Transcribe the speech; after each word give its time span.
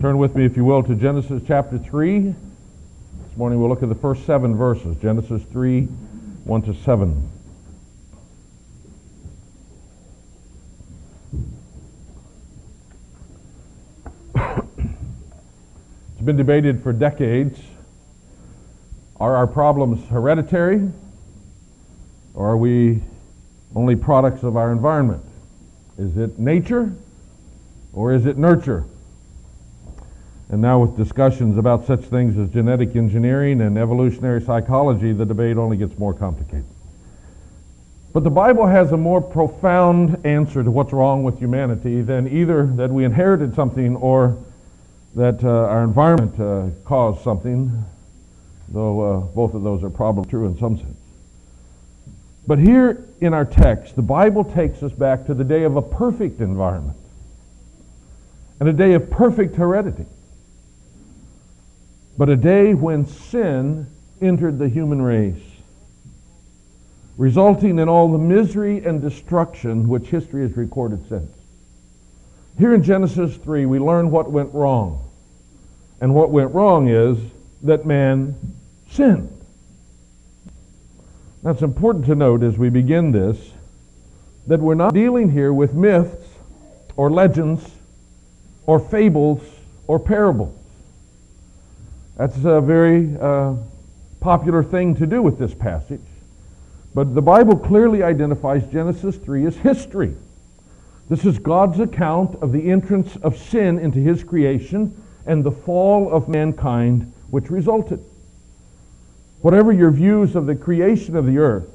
Turn 0.00 0.18
with 0.18 0.36
me, 0.36 0.44
if 0.44 0.58
you 0.58 0.64
will, 0.64 0.82
to 0.82 0.94
Genesis 0.94 1.42
chapter 1.46 1.78
3. 1.78 2.20
This 2.20 2.34
morning 3.34 3.58
we'll 3.58 3.70
look 3.70 3.82
at 3.82 3.88
the 3.88 3.94
first 3.94 4.26
seven 4.26 4.54
verses 4.54 4.94
Genesis 5.00 5.42
3 5.44 5.84
1 5.84 6.62
to 6.62 6.74
7. 6.74 7.30
it's 14.34 16.20
been 16.22 16.36
debated 16.36 16.82
for 16.82 16.92
decades. 16.92 17.58
Are 19.18 19.34
our 19.34 19.46
problems 19.46 20.06
hereditary? 20.10 20.90
Or 22.34 22.50
are 22.50 22.58
we 22.58 23.00
only 23.74 23.96
products 23.96 24.42
of 24.42 24.58
our 24.58 24.72
environment? 24.72 25.24
Is 25.96 26.18
it 26.18 26.38
nature 26.38 26.94
or 27.94 28.12
is 28.12 28.26
it 28.26 28.36
nurture? 28.36 28.84
And 30.48 30.62
now, 30.62 30.78
with 30.78 30.96
discussions 30.96 31.58
about 31.58 31.86
such 31.86 32.02
things 32.02 32.38
as 32.38 32.48
genetic 32.50 32.94
engineering 32.94 33.60
and 33.60 33.76
evolutionary 33.76 34.40
psychology, 34.40 35.12
the 35.12 35.26
debate 35.26 35.56
only 35.56 35.76
gets 35.76 35.98
more 35.98 36.14
complicated. 36.14 36.66
But 38.12 38.22
the 38.22 38.30
Bible 38.30 38.66
has 38.66 38.92
a 38.92 38.96
more 38.96 39.20
profound 39.20 40.24
answer 40.24 40.62
to 40.62 40.70
what's 40.70 40.92
wrong 40.92 41.24
with 41.24 41.38
humanity 41.38 42.00
than 42.00 42.28
either 42.28 42.66
that 42.76 42.90
we 42.90 43.04
inherited 43.04 43.56
something 43.56 43.96
or 43.96 44.38
that 45.16 45.42
uh, 45.42 45.48
our 45.48 45.82
environment 45.82 46.38
uh, 46.38 46.70
caused 46.84 47.22
something, 47.22 47.84
though 48.68 49.00
uh, 49.00 49.20
both 49.20 49.52
of 49.52 49.64
those 49.64 49.82
are 49.82 49.90
probably 49.90 50.30
true 50.30 50.46
in 50.46 50.56
some 50.58 50.78
sense. 50.78 50.96
But 52.46 52.60
here 52.60 53.04
in 53.20 53.34
our 53.34 53.44
text, 53.44 53.96
the 53.96 54.02
Bible 54.02 54.44
takes 54.44 54.80
us 54.82 54.92
back 54.92 55.26
to 55.26 55.34
the 55.34 55.44
day 55.44 55.64
of 55.64 55.76
a 55.76 55.82
perfect 55.82 56.40
environment 56.40 56.96
and 58.60 58.68
a 58.68 58.72
day 58.72 58.92
of 58.94 59.10
perfect 59.10 59.56
heredity 59.56 60.06
but 62.18 62.28
a 62.28 62.36
day 62.36 62.74
when 62.74 63.06
sin 63.06 63.86
entered 64.20 64.58
the 64.58 64.68
human 64.68 65.02
race, 65.02 65.42
resulting 67.16 67.78
in 67.78 67.88
all 67.88 68.10
the 68.10 68.18
misery 68.18 68.84
and 68.84 69.00
destruction 69.00 69.88
which 69.88 70.08
history 70.08 70.42
has 70.42 70.56
recorded 70.56 71.06
since. 71.08 71.30
Here 72.58 72.74
in 72.74 72.82
Genesis 72.82 73.36
3, 73.36 73.66
we 73.66 73.78
learn 73.78 74.10
what 74.10 74.30
went 74.30 74.52
wrong. 74.54 75.02
And 76.00 76.14
what 76.14 76.30
went 76.30 76.54
wrong 76.54 76.88
is 76.88 77.18
that 77.62 77.86
man 77.86 78.34
sinned. 78.90 79.32
It's 81.44 81.62
important 81.62 82.06
to 82.06 82.14
note 82.14 82.42
as 82.42 82.58
we 82.58 82.70
begin 82.70 83.12
this 83.12 83.38
that 84.46 84.60
we're 84.60 84.74
not 84.74 84.94
dealing 84.94 85.30
here 85.30 85.52
with 85.52 85.74
myths 85.74 86.24
or 86.96 87.10
legends 87.10 87.68
or 88.66 88.78
fables 88.78 89.42
or 89.86 89.98
parables. 89.98 90.56
That's 92.16 92.36
a 92.44 92.60
very 92.60 93.14
uh, 93.20 93.54
popular 94.20 94.64
thing 94.64 94.94
to 94.96 95.06
do 95.06 95.22
with 95.22 95.38
this 95.38 95.54
passage. 95.54 96.00
But 96.94 97.14
the 97.14 97.20
Bible 97.20 97.58
clearly 97.58 98.02
identifies 98.02 98.66
Genesis 98.72 99.16
3 99.16 99.46
as 99.46 99.56
history. 99.56 100.16
This 101.10 101.26
is 101.26 101.38
God's 101.38 101.78
account 101.78 102.42
of 102.42 102.52
the 102.52 102.70
entrance 102.70 103.16
of 103.16 103.36
sin 103.36 103.78
into 103.78 103.98
his 103.98 104.24
creation 104.24 105.02
and 105.26 105.44
the 105.44 105.50
fall 105.50 106.10
of 106.10 106.28
mankind 106.28 107.12
which 107.30 107.50
resulted. 107.50 108.02
Whatever 109.42 109.70
your 109.72 109.90
views 109.90 110.34
of 110.34 110.46
the 110.46 110.56
creation 110.56 111.16
of 111.16 111.26
the 111.26 111.36
earth, 111.36 111.68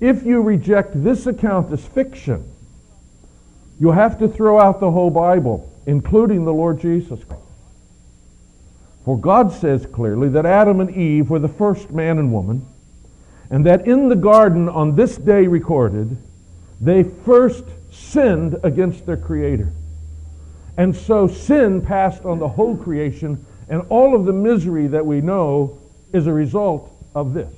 if 0.00 0.22
you 0.22 0.40
reject 0.40 1.02
this 1.02 1.26
account 1.26 1.72
as 1.72 1.84
fiction, 1.84 2.48
you 3.80 3.90
have 3.90 4.18
to 4.20 4.28
throw 4.28 4.60
out 4.60 4.78
the 4.78 4.90
whole 4.90 5.10
Bible, 5.10 5.68
including 5.86 6.44
the 6.44 6.52
Lord 6.52 6.80
Jesus 6.80 7.24
Christ. 7.24 7.42
For 9.08 9.16
God 9.16 9.52
says 9.52 9.86
clearly 9.86 10.28
that 10.28 10.44
Adam 10.44 10.80
and 10.80 10.94
Eve 10.94 11.30
were 11.30 11.38
the 11.38 11.48
first 11.48 11.90
man 11.90 12.18
and 12.18 12.30
woman, 12.30 12.66
and 13.48 13.64
that 13.64 13.88
in 13.88 14.10
the 14.10 14.16
garden 14.16 14.68
on 14.68 14.96
this 14.96 15.16
day 15.16 15.46
recorded, 15.46 16.18
they 16.78 17.04
first 17.04 17.64
sinned 17.90 18.58
against 18.62 19.06
their 19.06 19.16
Creator. 19.16 19.72
And 20.76 20.94
so 20.94 21.26
sin 21.26 21.80
passed 21.80 22.26
on 22.26 22.38
the 22.38 22.48
whole 22.48 22.76
creation, 22.76 23.46
and 23.70 23.80
all 23.88 24.14
of 24.14 24.26
the 24.26 24.32
misery 24.34 24.88
that 24.88 25.06
we 25.06 25.22
know 25.22 25.78
is 26.12 26.26
a 26.26 26.32
result 26.34 26.94
of 27.14 27.32
this. 27.32 27.54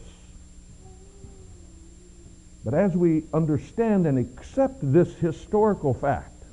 But 2.65 2.75
as 2.75 2.97
we 2.97 3.25
understand 3.35 4.07
and 4.07 4.21
accept 4.21 4.77
this 4.93 5.13
historical 5.15 5.95
fact, 5.95 6.45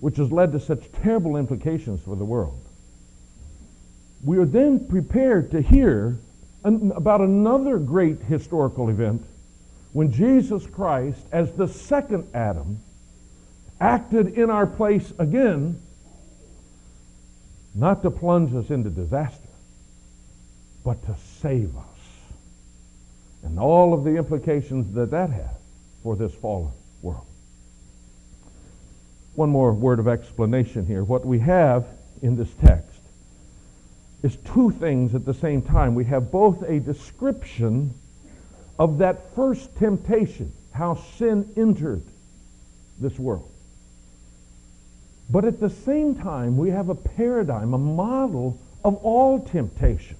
which 0.00 0.16
has 0.16 0.32
led 0.32 0.50
to 0.50 0.58
such 0.58 0.90
terrible 0.90 1.36
implications 1.36 2.02
for 2.02 2.16
the 2.16 2.24
world, 2.24 2.64
we 4.22 4.38
are 4.38 4.44
then 4.44 4.86
prepared 4.86 5.50
to 5.52 5.60
hear 5.60 6.18
an, 6.64 6.92
about 6.94 7.20
another 7.20 7.78
great 7.78 8.22
historical 8.22 8.88
event 8.88 9.24
when 9.92 10.12
Jesus 10.12 10.66
Christ, 10.66 11.20
as 11.32 11.52
the 11.52 11.68
second 11.68 12.28
Adam, 12.34 12.80
acted 13.80 14.36
in 14.36 14.50
our 14.50 14.66
place 14.66 15.12
again, 15.18 15.80
not 17.74 18.02
to 18.02 18.10
plunge 18.10 18.54
us 18.54 18.70
into 18.70 18.90
disaster, 18.90 19.48
but 20.84 21.04
to 21.06 21.14
save 21.40 21.76
us. 21.76 21.84
And 23.44 23.58
all 23.58 23.94
of 23.94 24.04
the 24.04 24.16
implications 24.16 24.92
that 24.94 25.10
that 25.12 25.30
has 25.30 25.50
for 26.02 26.16
this 26.16 26.34
fallen 26.34 26.72
world. 27.02 27.26
One 29.36 29.50
more 29.50 29.72
word 29.72 30.00
of 30.00 30.08
explanation 30.08 30.84
here. 30.86 31.04
What 31.04 31.24
we 31.24 31.38
have 31.38 31.86
in 32.20 32.36
this 32.36 32.52
text 32.64 32.87
is 34.22 34.36
two 34.36 34.70
things 34.72 35.14
at 35.14 35.24
the 35.24 35.34
same 35.34 35.62
time. 35.62 35.94
We 35.94 36.04
have 36.06 36.30
both 36.30 36.62
a 36.62 36.80
description 36.80 37.94
of 38.78 38.98
that 38.98 39.34
first 39.34 39.74
temptation, 39.76 40.52
how 40.72 40.94
sin 41.16 41.50
entered 41.56 42.02
this 43.00 43.18
world. 43.18 43.50
But 45.30 45.44
at 45.44 45.60
the 45.60 45.70
same 45.70 46.14
time, 46.14 46.56
we 46.56 46.70
have 46.70 46.88
a 46.88 46.94
paradigm, 46.94 47.74
a 47.74 47.78
model 47.78 48.58
of 48.84 48.96
all 48.96 49.40
temptation, 49.40 50.16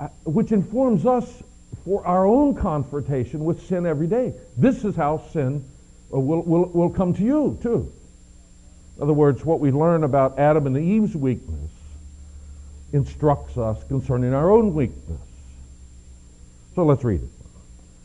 uh, 0.00 0.08
which 0.24 0.50
informs 0.50 1.06
us 1.06 1.42
for 1.84 2.04
our 2.04 2.26
own 2.26 2.54
confrontation 2.54 3.44
with 3.44 3.66
sin 3.66 3.86
every 3.86 4.06
day. 4.06 4.34
This 4.56 4.84
is 4.84 4.96
how 4.96 5.22
sin 5.32 5.64
uh, 6.12 6.18
will, 6.18 6.42
will, 6.42 6.66
will 6.66 6.90
come 6.90 7.14
to 7.14 7.22
you, 7.22 7.58
too. 7.62 7.92
In 8.96 9.02
other 9.04 9.12
words, 9.12 9.44
what 9.44 9.60
we 9.60 9.70
learn 9.70 10.04
about 10.04 10.38
Adam 10.38 10.66
and 10.66 10.76
Eve's 10.76 11.14
weakness 11.14 11.70
instructs 12.92 13.56
us 13.56 13.82
concerning 13.84 14.34
our 14.34 14.50
own 14.50 14.74
weakness. 14.74 15.20
So 16.74 16.84
let's 16.84 17.04
read 17.04 17.22
it. 17.22 17.28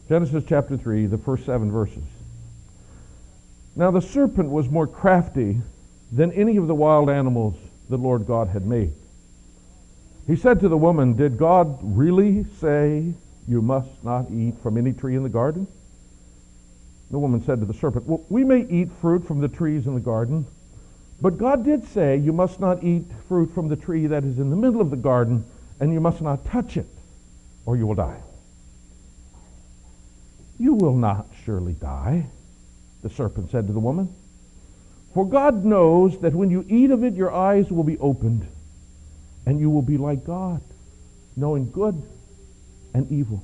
Genesis 0.09 0.43
chapter 0.47 0.77
3, 0.77 1.07
the 1.07 1.17
first 1.17 1.45
seven 1.45 1.71
verses. 1.71 2.03
Now 3.75 3.91
the 3.91 4.01
serpent 4.01 4.49
was 4.49 4.69
more 4.69 4.87
crafty 4.87 5.61
than 6.11 6.31
any 6.31 6.57
of 6.57 6.67
the 6.67 6.75
wild 6.75 7.09
animals 7.09 7.55
the 7.89 7.97
Lord 7.97 8.25
God 8.25 8.49
had 8.49 8.65
made. 8.65 8.93
He 10.27 10.35
said 10.35 10.59
to 10.61 10.69
the 10.69 10.77
woman, 10.77 11.15
Did 11.15 11.37
God 11.37 11.77
really 11.81 12.45
say 12.59 13.13
you 13.47 13.61
must 13.61 14.03
not 14.03 14.31
eat 14.31 14.55
from 14.61 14.77
any 14.77 14.93
tree 14.93 15.15
in 15.15 15.23
the 15.23 15.29
garden? 15.29 15.67
The 17.11 17.19
woman 17.19 17.43
said 17.43 17.59
to 17.59 17.65
the 17.65 17.73
serpent, 17.73 18.05
Well, 18.07 18.25
we 18.29 18.43
may 18.43 18.65
eat 18.67 18.89
fruit 19.01 19.27
from 19.27 19.39
the 19.39 19.47
trees 19.47 19.85
in 19.85 19.93
the 19.93 19.99
garden, 19.99 20.47
but 21.21 21.37
God 21.37 21.63
did 21.63 21.85
say, 21.87 22.17
You 22.17 22.33
must 22.33 22.59
not 22.59 22.83
eat 22.83 23.05
fruit 23.27 23.53
from 23.53 23.69
the 23.69 23.75
tree 23.75 24.07
that 24.07 24.23
is 24.23 24.39
in 24.39 24.49
the 24.49 24.55
middle 24.55 24.81
of 24.81 24.89
the 24.89 24.97
garden, 24.97 25.45
and 25.79 25.93
you 25.93 25.99
must 25.99 26.21
not 26.21 26.45
touch 26.45 26.77
it, 26.77 26.87
or 27.65 27.77
you 27.77 27.87
will 27.87 27.95
die. 27.95 28.21
You 30.57 30.73
will 30.73 30.95
not 30.95 31.27
surely 31.43 31.73
die, 31.73 32.27
the 33.01 33.09
serpent 33.09 33.51
said 33.51 33.67
to 33.67 33.73
the 33.73 33.79
woman. 33.79 34.13
For 35.13 35.25
God 35.25 35.63
knows 35.63 36.19
that 36.19 36.33
when 36.33 36.49
you 36.49 36.65
eat 36.67 36.91
of 36.91 37.03
it, 37.03 37.13
your 37.13 37.33
eyes 37.33 37.71
will 37.71 37.83
be 37.83 37.97
opened, 37.99 38.47
and 39.45 39.59
you 39.59 39.69
will 39.69 39.81
be 39.81 39.97
like 39.97 40.25
God, 40.25 40.61
knowing 41.35 41.71
good 41.71 42.01
and 42.93 43.09
evil. 43.11 43.43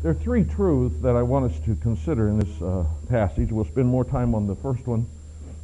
There 0.00 0.12
are 0.12 0.14
three 0.14 0.44
truths 0.44 0.94
that 1.02 1.16
I 1.16 1.22
want 1.22 1.50
us 1.50 1.58
to 1.64 1.74
consider 1.74 2.28
in 2.28 2.38
this 2.38 2.62
uh, 2.62 2.84
passage. 3.08 3.50
We'll 3.50 3.64
spend 3.64 3.88
more 3.88 4.04
time 4.04 4.32
on 4.32 4.46
the 4.46 4.54
first 4.54 4.86
one, 4.86 5.04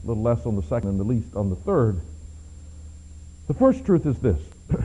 a 0.02 0.06
little 0.08 0.24
less 0.24 0.44
on 0.44 0.56
the 0.56 0.62
second, 0.62 0.88
and 0.88 0.98
the 0.98 1.04
least 1.04 1.36
on 1.36 1.50
the 1.50 1.56
third. 1.56 2.00
The 3.46 3.54
first 3.54 3.84
truth 3.86 4.06
is 4.06 4.18
this 4.18 4.40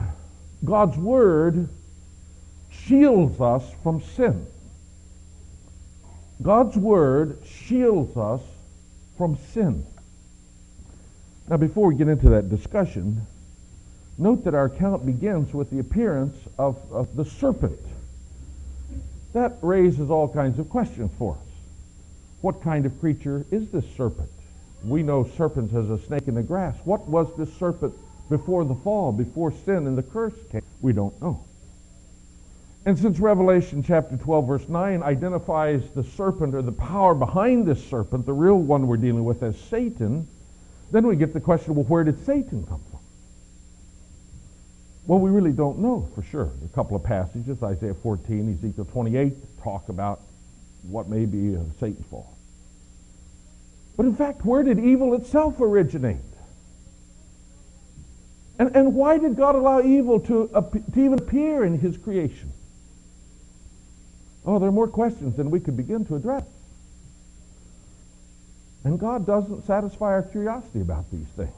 God's 0.64 0.96
Word 0.96 1.68
shields 2.70 3.40
us 3.40 3.64
from 3.82 4.00
sin. 4.00 4.46
God's 6.40 6.76
Word 6.76 7.38
shields 7.44 8.16
us 8.16 8.42
from 9.18 9.36
sin. 9.52 9.84
Now, 11.48 11.56
before 11.56 11.88
we 11.88 11.96
get 11.96 12.06
into 12.06 12.28
that 12.30 12.48
discussion, 12.48 13.26
note 14.16 14.44
that 14.44 14.54
our 14.54 14.66
account 14.66 15.04
begins 15.04 15.52
with 15.52 15.70
the 15.70 15.80
appearance 15.80 16.36
of, 16.56 16.78
of 16.92 17.16
the 17.16 17.24
serpent. 17.24 17.80
That 19.32 19.58
raises 19.62 20.10
all 20.10 20.28
kinds 20.28 20.58
of 20.58 20.68
questions 20.68 21.10
for 21.18 21.34
us. 21.34 21.46
What 22.40 22.62
kind 22.62 22.86
of 22.86 22.98
creature 23.00 23.44
is 23.50 23.68
this 23.70 23.84
serpent? 23.96 24.30
We 24.84 25.02
know 25.02 25.28
serpents 25.36 25.74
as 25.74 25.90
a 25.90 25.98
snake 25.98 26.26
in 26.26 26.34
the 26.34 26.42
grass. 26.42 26.76
What 26.84 27.06
was 27.06 27.28
this 27.36 27.52
serpent 27.54 27.94
before 28.28 28.64
the 28.64 28.74
fall, 28.74 29.12
before 29.12 29.52
sin 29.52 29.86
and 29.86 29.96
the 29.96 30.02
curse 30.02 30.34
came? 30.50 30.62
We 30.80 30.92
don't 30.92 31.20
know. 31.20 31.44
And 32.86 32.98
since 32.98 33.20
Revelation 33.20 33.82
chapter 33.82 34.16
12, 34.16 34.46
verse 34.46 34.68
9 34.68 35.02
identifies 35.02 35.82
the 35.90 36.02
serpent 36.02 36.54
or 36.54 36.62
the 36.62 36.72
power 36.72 37.14
behind 37.14 37.66
this 37.66 37.84
serpent, 37.86 38.24
the 38.24 38.32
real 38.32 38.56
one 38.56 38.86
we're 38.86 38.96
dealing 38.96 39.24
with 39.24 39.42
as 39.42 39.60
Satan, 39.60 40.26
then 40.90 41.06
we 41.06 41.14
get 41.14 41.34
the 41.34 41.40
question, 41.40 41.74
well, 41.74 41.84
where 41.84 42.04
did 42.04 42.24
Satan 42.24 42.64
come 42.66 42.80
from? 42.89 42.89
Well, 45.06 45.18
we 45.18 45.30
really 45.30 45.52
don't 45.52 45.78
know 45.78 46.08
for 46.14 46.22
sure. 46.22 46.52
A 46.64 46.74
couple 46.74 46.96
of 46.96 47.02
passages, 47.02 47.62
Isaiah 47.62 47.94
14, 47.94 48.58
Ezekiel 48.58 48.84
28, 48.84 49.32
talk 49.62 49.88
about 49.88 50.20
what 50.82 51.08
may 51.08 51.26
be 51.26 51.56
uh, 51.56 51.60
Satan's 51.78 52.06
fall. 52.06 52.36
But 53.96 54.06
in 54.06 54.14
fact, 54.14 54.44
where 54.44 54.62
did 54.62 54.78
evil 54.78 55.14
itself 55.14 55.60
originate? 55.60 56.16
And, 58.58 58.76
and 58.76 58.94
why 58.94 59.18
did 59.18 59.36
God 59.36 59.54
allow 59.54 59.80
evil 59.80 60.20
to, 60.20 60.48
to 60.48 61.00
even 61.00 61.18
appear 61.18 61.64
in 61.64 61.78
his 61.78 61.96
creation? 61.96 62.52
Oh, 64.44 64.58
there 64.58 64.68
are 64.68 64.72
more 64.72 64.88
questions 64.88 65.36
than 65.36 65.50
we 65.50 65.60
could 65.60 65.76
begin 65.76 66.04
to 66.06 66.16
address. 66.16 66.44
And 68.84 68.98
God 68.98 69.26
doesn't 69.26 69.66
satisfy 69.66 70.06
our 70.06 70.22
curiosity 70.22 70.80
about 70.80 71.10
these 71.10 71.26
things. 71.36 71.52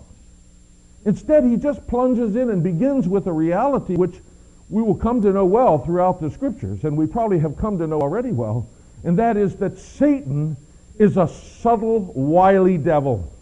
Instead, 1.05 1.45
he 1.45 1.57
just 1.57 1.87
plunges 1.87 2.37
in 2.37 2.51
and 2.51 2.63
begins 2.63 3.09
with 3.09 3.27
a 3.27 3.33
reality 3.33 3.97
which 3.97 4.21
we 4.69 4.83
will 4.83 4.95
come 4.95 5.21
to 5.21 5.33
know 5.33 5.45
well 5.45 5.79
throughout 5.79 6.21
the 6.21 6.31
scriptures, 6.31 6.85
and 6.85 6.97
we 6.97 7.07
probably 7.07 7.39
have 7.39 7.57
come 7.57 7.79
to 7.79 7.87
know 7.87 8.01
already 8.01 8.33
well, 8.33 8.69
and 9.05 9.19
that 9.19 9.37
is 9.37 9.57
that 9.57 9.79
Satan 9.79 10.57
is 10.99 11.17
a 11.17 11.27
subtle, 11.27 12.01
wily 12.15 12.79
devil. 12.79 13.33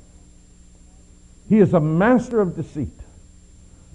He 1.48 1.58
is 1.58 1.74
a 1.74 1.80
master 1.80 2.40
of 2.40 2.56
deceit 2.56 2.88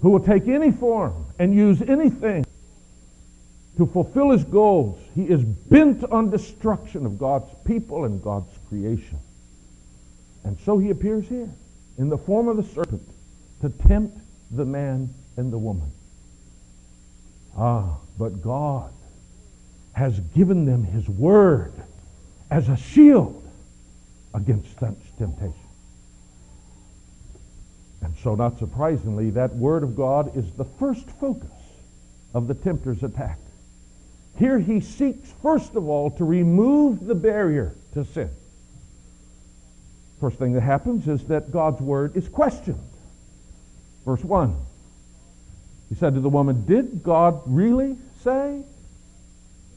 who 0.00 0.10
will 0.10 0.20
take 0.20 0.46
any 0.46 0.70
form 0.70 1.26
and 1.38 1.54
use 1.54 1.82
anything 1.82 2.46
to 3.76 3.86
fulfill 3.86 4.30
his 4.30 4.44
goals. 4.44 4.98
He 5.14 5.24
is 5.24 5.42
bent 5.42 6.04
on 6.04 6.30
destruction 6.30 7.04
of 7.04 7.18
God's 7.18 7.50
people 7.64 8.04
and 8.04 8.22
God's 8.22 8.52
creation. 8.68 9.18
And 10.44 10.58
so 10.60 10.78
he 10.78 10.90
appears 10.90 11.26
here 11.28 11.50
in 11.98 12.08
the 12.08 12.18
form 12.18 12.48
of 12.48 12.56
the 12.56 12.62
serpent 12.62 13.02
to 13.66 13.88
tempt 13.88 14.16
the 14.52 14.64
man 14.64 15.12
and 15.36 15.52
the 15.52 15.58
woman. 15.58 15.90
Ah, 17.58 17.96
but 18.16 18.40
God 18.40 18.92
has 19.92 20.20
given 20.20 20.66
them 20.66 20.84
his 20.84 21.08
word 21.08 21.72
as 22.48 22.68
a 22.68 22.76
shield 22.76 23.42
against 24.34 24.78
such 24.78 24.94
temptation. 25.18 25.54
And 28.02 28.14
so, 28.22 28.36
not 28.36 28.58
surprisingly, 28.58 29.30
that 29.30 29.56
word 29.56 29.82
of 29.82 29.96
God 29.96 30.36
is 30.36 30.52
the 30.52 30.64
first 30.64 31.10
focus 31.18 31.50
of 32.34 32.46
the 32.46 32.54
tempter's 32.54 33.02
attack. 33.02 33.38
Here 34.38 34.60
he 34.60 34.80
seeks, 34.80 35.32
first 35.42 35.74
of 35.74 35.88
all, 35.88 36.10
to 36.12 36.24
remove 36.24 37.04
the 37.04 37.14
barrier 37.16 37.74
to 37.94 38.04
sin. 38.04 38.30
First 40.20 40.38
thing 40.38 40.52
that 40.52 40.60
happens 40.60 41.08
is 41.08 41.24
that 41.24 41.50
God's 41.50 41.80
word 41.80 42.16
is 42.16 42.28
questioned. 42.28 42.78
Verse 44.06 44.22
1. 44.22 44.56
He 45.88 45.96
said 45.96 46.14
to 46.14 46.20
the 46.20 46.28
woman, 46.28 46.64
Did 46.64 47.02
God 47.02 47.42
really 47.44 47.96
say 48.22 48.62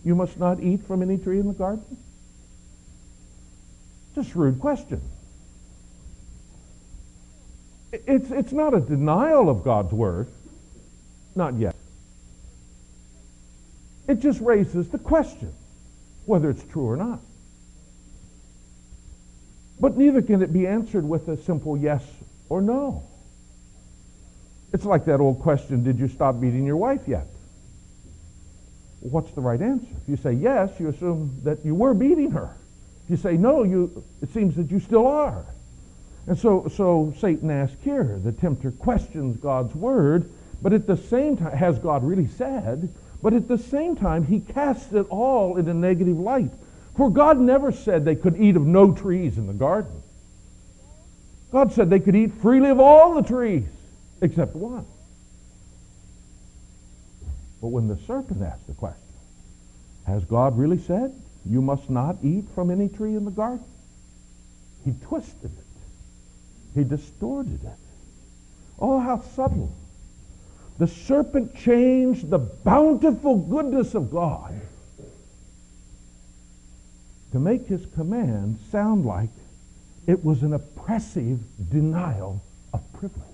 you 0.06 0.16
must 0.16 0.40
not 0.40 0.62
eat 0.62 0.86
from 0.86 1.02
any 1.02 1.18
tree 1.18 1.40
in 1.40 1.48
the 1.48 1.54
garden? 1.54 1.98
It's 4.10 4.28
a 4.28 4.31
shrewd 4.31 4.60
question. 4.60 5.02
It's, 7.92 8.30
it's 8.30 8.52
not 8.52 8.76
a 8.76 8.80
denial 8.80 9.50
of 9.50 9.64
God's 9.64 9.92
word. 9.92 10.28
Not 11.36 11.56
yet. 11.56 11.76
It 14.08 14.20
just 14.20 14.40
raises 14.42 14.90
the 14.90 15.00
question 15.00 15.54
whether 16.26 16.50
it's 16.50 16.64
true 16.64 16.88
or 16.88 16.98
not. 16.98 17.20
But 19.80 19.98
neither 19.98 20.22
can 20.22 20.44
it 20.44 20.54
be 20.54 20.68
answered 20.68 21.08
with 21.08 21.28
a 21.28 21.38
simple 21.38 21.78
yes 21.78 22.04
or 22.48 22.62
no. 22.62 23.08
It's 24.71 24.86
like 24.86 25.06
that 25.06 25.19
old 25.19 25.39
question, 25.39 25.83
did 25.83 26.00
you 26.00 26.07
stop 26.07 26.39
beating 26.39 26.66
your 26.66 26.77
wife 26.77 27.07
yet? 27.07 27.27
what's 29.01 29.31
the 29.31 29.42
right 29.42 29.62
answer? 29.62 29.88
If 30.04 30.10
you 30.10 30.18
say 30.18 30.33
yes, 30.33 30.77
you 30.80 30.89
assume 30.89 31.39
that 31.44 31.66
you 31.66 31.74
were 31.74 31.94
beating 31.94 32.31
her. 32.31 32.56
If 33.06 33.12
you 33.12 33.18
say 33.18 33.38
no, 33.38 33.63
you, 33.63 34.04
it 34.21 34.30
seems 34.33 34.56
that 34.56 34.69
you 34.71 34.80
still 34.80 35.07
are. 35.07 35.45
And 36.27 36.38
so, 36.38 36.68
so 36.75 37.13
Satan 37.19 37.50
asks 37.50 37.77
here, 37.81 38.19
the 38.24 38.31
tempter 38.31 38.71
questions 38.71 39.38
God's 39.38 39.74
word, 39.74 40.30
but 40.62 40.74
at 40.74 40.86
the 40.86 40.98
same 40.98 41.38
time, 41.38 41.56
has 41.56 41.80
God 41.80 42.04
really 42.04 42.27
said? 42.27 42.94
But 43.21 43.33
at 43.33 43.48
the 43.48 43.57
same 43.57 43.95
time, 43.95 44.25
he 44.25 44.42
casts 44.42 44.94
it 44.94 45.07
all 45.10 45.57
in 45.57 45.68
a 45.68 45.74
negative 45.74 46.19
light. 46.19 46.51
For 46.95 47.10
God 47.10 47.39
never 47.39 47.71
said 47.71 48.04
they 48.04 48.16
could 48.16 48.39
eat 48.39 48.57
of 48.57 48.66
no 48.66 48.92
trees 48.94 49.38
in 49.38 49.48
the 49.48 49.54
garden. 49.54 50.04
God 51.51 51.71
said 51.71 51.89
they 51.89 52.00
could 52.00 52.16
eat 52.16 52.33
freely 52.33 52.69
of 52.69 52.80
all 52.80 53.16
the 53.16 53.27
trees 53.27 53.63
except 54.21 54.56
one. 54.56 54.86
But 57.62 57.68
when 57.68 57.88
the 57.88 57.98
serpent 58.07 58.42
asked 58.42 58.68
the 58.68 58.74
question, 58.74 59.01
has 60.06 60.24
God 60.25 60.57
really 60.57 60.80
said 60.80 61.13
you 61.45 61.62
must 61.62 61.89
not 61.89 62.18
eat 62.24 62.45
from 62.56 62.71
any 62.71 62.89
tree 62.89 63.16
in 63.16 63.25
the 63.25 63.31
garden? 63.31 63.66
He 64.86 64.94
twisted 65.06 65.51
it. 65.51 66.75
He 66.75 66.83
distorted 66.83 67.63
it. 67.63 67.80
Oh, 68.80 69.00
how 69.00 69.21
subtle. 69.21 69.71
The 70.77 70.88
serpent 70.88 71.56
changed 71.56 72.30
the 72.30 72.39
bountiful 72.39 73.38
goodness 73.38 73.94
of 73.95 74.10
God 74.10 74.60
to 77.33 77.40
make 77.40 77.68
his 77.68 77.85
command 77.88 78.59
sound 78.71 79.06
like 79.06 79.30
it 80.07 80.23
was 80.23 80.42
an 80.42 80.54
oppressive 80.54 81.40
denial 81.69 82.42
of 82.73 82.81
privilege. 82.94 83.26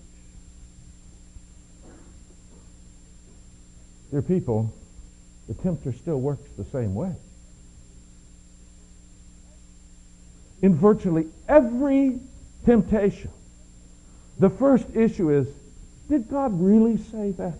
Dear 4.15 4.21
people, 4.21 4.73
the 5.49 5.55
tempter 5.55 5.91
still 5.91 6.21
works 6.21 6.49
the 6.57 6.63
same 6.63 6.95
way. 6.95 7.13
In 10.61 10.73
virtually 10.73 11.27
every 11.49 12.21
temptation, 12.63 13.29
the 14.39 14.49
first 14.49 14.85
issue 14.93 15.31
is 15.31 15.49
did 16.07 16.29
God 16.29 16.57
really 16.61 16.95
say 16.95 17.31
that? 17.31 17.59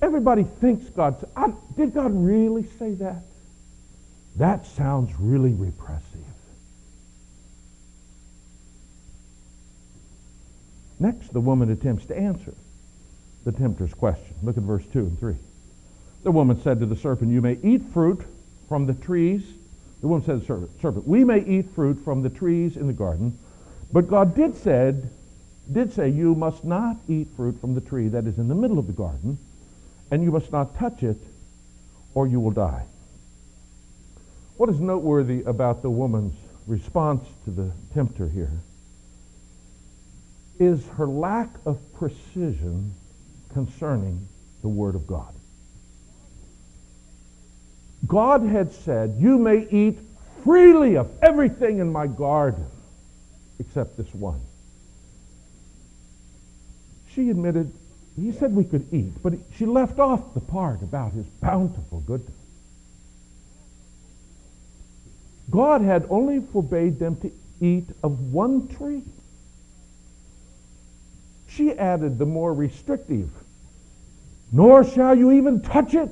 Everybody 0.00 0.44
thinks 0.44 0.88
God 0.90 1.18
said, 1.18 1.56
did 1.76 1.92
God 1.92 2.12
really 2.14 2.68
say 2.78 2.94
that? 2.94 3.24
That 4.36 4.64
sounds 4.64 5.10
really 5.18 5.54
repressive. 5.54 6.04
Next, 11.00 11.32
the 11.32 11.40
woman 11.40 11.72
attempts 11.72 12.06
to 12.06 12.16
answer 12.16 12.54
the 13.48 13.58
tempter's 13.58 13.94
question. 13.94 14.34
Look 14.42 14.58
at 14.58 14.62
verse 14.62 14.84
2 14.92 14.98
and 14.98 15.18
3. 15.18 15.34
The 16.22 16.30
woman 16.30 16.60
said 16.60 16.80
to 16.80 16.86
the 16.86 16.96
serpent, 16.96 17.32
You 17.32 17.40
may 17.40 17.56
eat 17.62 17.80
fruit 17.94 18.20
from 18.68 18.84
the 18.84 18.92
trees. 18.92 19.42
The 20.02 20.08
woman 20.08 20.26
said 20.26 20.46
to 20.46 20.66
the 20.66 20.68
serpent, 20.82 21.08
We 21.08 21.24
may 21.24 21.40
eat 21.40 21.70
fruit 21.74 21.98
from 22.04 22.20
the 22.20 22.28
trees 22.28 22.76
in 22.76 22.88
the 22.88 22.92
garden, 22.92 23.38
but 23.90 24.06
God 24.06 24.34
did 24.34 24.54
said, 24.54 25.08
did 25.72 25.94
say, 25.94 26.10
You 26.10 26.34
must 26.34 26.62
not 26.62 26.98
eat 27.08 27.28
fruit 27.36 27.58
from 27.58 27.74
the 27.74 27.80
tree 27.80 28.08
that 28.08 28.26
is 28.26 28.36
in 28.36 28.48
the 28.48 28.54
middle 28.54 28.78
of 28.78 28.86
the 28.86 28.92
garden, 28.92 29.38
and 30.10 30.22
you 30.22 30.30
must 30.30 30.52
not 30.52 30.76
touch 30.76 31.02
it, 31.02 31.16
or 32.12 32.26
you 32.26 32.40
will 32.40 32.50
die. 32.50 32.84
What 34.58 34.68
is 34.68 34.78
noteworthy 34.78 35.42
about 35.44 35.80
the 35.80 35.90
woman's 35.90 36.36
response 36.66 37.26
to 37.46 37.50
the 37.50 37.72
tempter 37.94 38.28
here 38.28 38.60
is 40.58 40.86
her 40.98 41.06
lack 41.06 41.48
of 41.64 41.78
precision 41.94 42.92
concerning 43.58 44.28
the 44.62 44.68
Word 44.68 44.94
of 44.94 45.04
God. 45.08 45.34
God 48.06 48.42
had 48.42 48.72
said, 48.72 49.16
You 49.18 49.36
may 49.36 49.66
eat 49.68 49.98
freely 50.44 50.96
of 50.96 51.10
everything 51.20 51.80
in 51.80 51.90
my 51.90 52.06
garden 52.06 52.64
except 53.58 53.96
this 53.96 54.14
one. 54.14 54.40
She 57.08 57.30
admitted 57.30 57.72
He 58.14 58.30
said 58.30 58.54
we 58.54 58.62
could 58.62 58.86
eat, 58.94 59.12
but 59.24 59.32
she 59.56 59.66
left 59.66 59.98
off 59.98 60.34
the 60.34 60.40
part 60.40 60.80
about 60.82 61.12
his 61.12 61.26
bountiful 61.42 61.98
goodness. 62.06 62.36
God 65.50 65.80
had 65.80 66.06
only 66.10 66.38
forbade 66.52 67.00
them 67.00 67.16
to 67.22 67.32
eat 67.60 67.88
of 68.04 68.32
one 68.32 68.68
tree. 68.68 69.02
She 71.48 71.72
added 71.72 72.18
the 72.18 72.26
more 72.26 72.54
restrictive, 72.54 73.30
nor 74.52 74.84
shall 74.84 75.16
you 75.16 75.32
even 75.32 75.60
touch 75.60 75.94
it. 75.94 76.10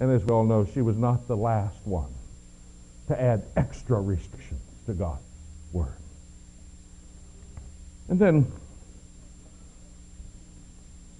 And 0.00 0.10
as 0.10 0.24
we 0.24 0.30
all 0.30 0.44
know, 0.44 0.64
she 0.64 0.82
was 0.82 0.96
not 0.96 1.28
the 1.28 1.36
last 1.36 1.76
one 1.84 2.12
to 3.08 3.20
add 3.20 3.44
extra 3.56 4.00
restrictions 4.00 4.60
to 4.86 4.94
God's 4.94 5.22
word. 5.72 5.94
And 8.08 8.18
then 8.18 8.50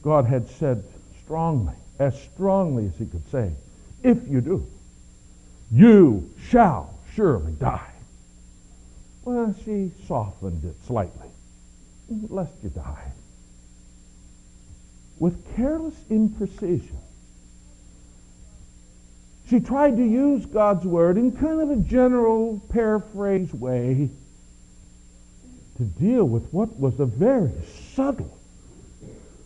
God 0.03 0.25
had 0.25 0.49
said 0.49 0.85
strongly, 1.23 1.75
as 1.99 2.21
strongly 2.23 2.87
as 2.87 2.97
he 2.97 3.07
could 3.07 3.29
say, 3.31 3.53
if 4.03 4.19
you 4.29 4.41
do, 4.41 4.67
you 5.71 6.29
shall 6.49 6.99
surely 7.15 7.53
die. 7.53 7.93
Well, 9.25 9.55
she 9.65 9.93
softened 10.09 10.65
it 10.65 10.75
slightly, 10.87 11.29
lest 12.09 12.53
you 12.65 12.71
die. 12.71 13.13
With 15.19 15.55
careless 15.55 15.95
imprecision, 16.11 16.97
she 19.49 19.61
tried 19.61 19.97
to 19.97 20.03
use 20.05 20.47
God's 20.47 20.85
word 20.87 21.19
in 21.19 21.33
kind 21.33 21.61
of 21.61 21.71
a 21.71 21.77
general 21.77 22.61
paraphrase 22.71 23.53
way 23.53 24.09
to 25.77 25.85
deal 25.85 26.25
with 26.25 26.53
what 26.53 26.79
was 26.79 27.01
a 27.01 27.07
very 27.07 27.53
subtle, 27.95 28.39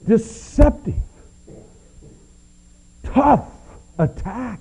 deceptive, 0.06 0.94
tough 3.02 3.48
attack. 3.98 4.60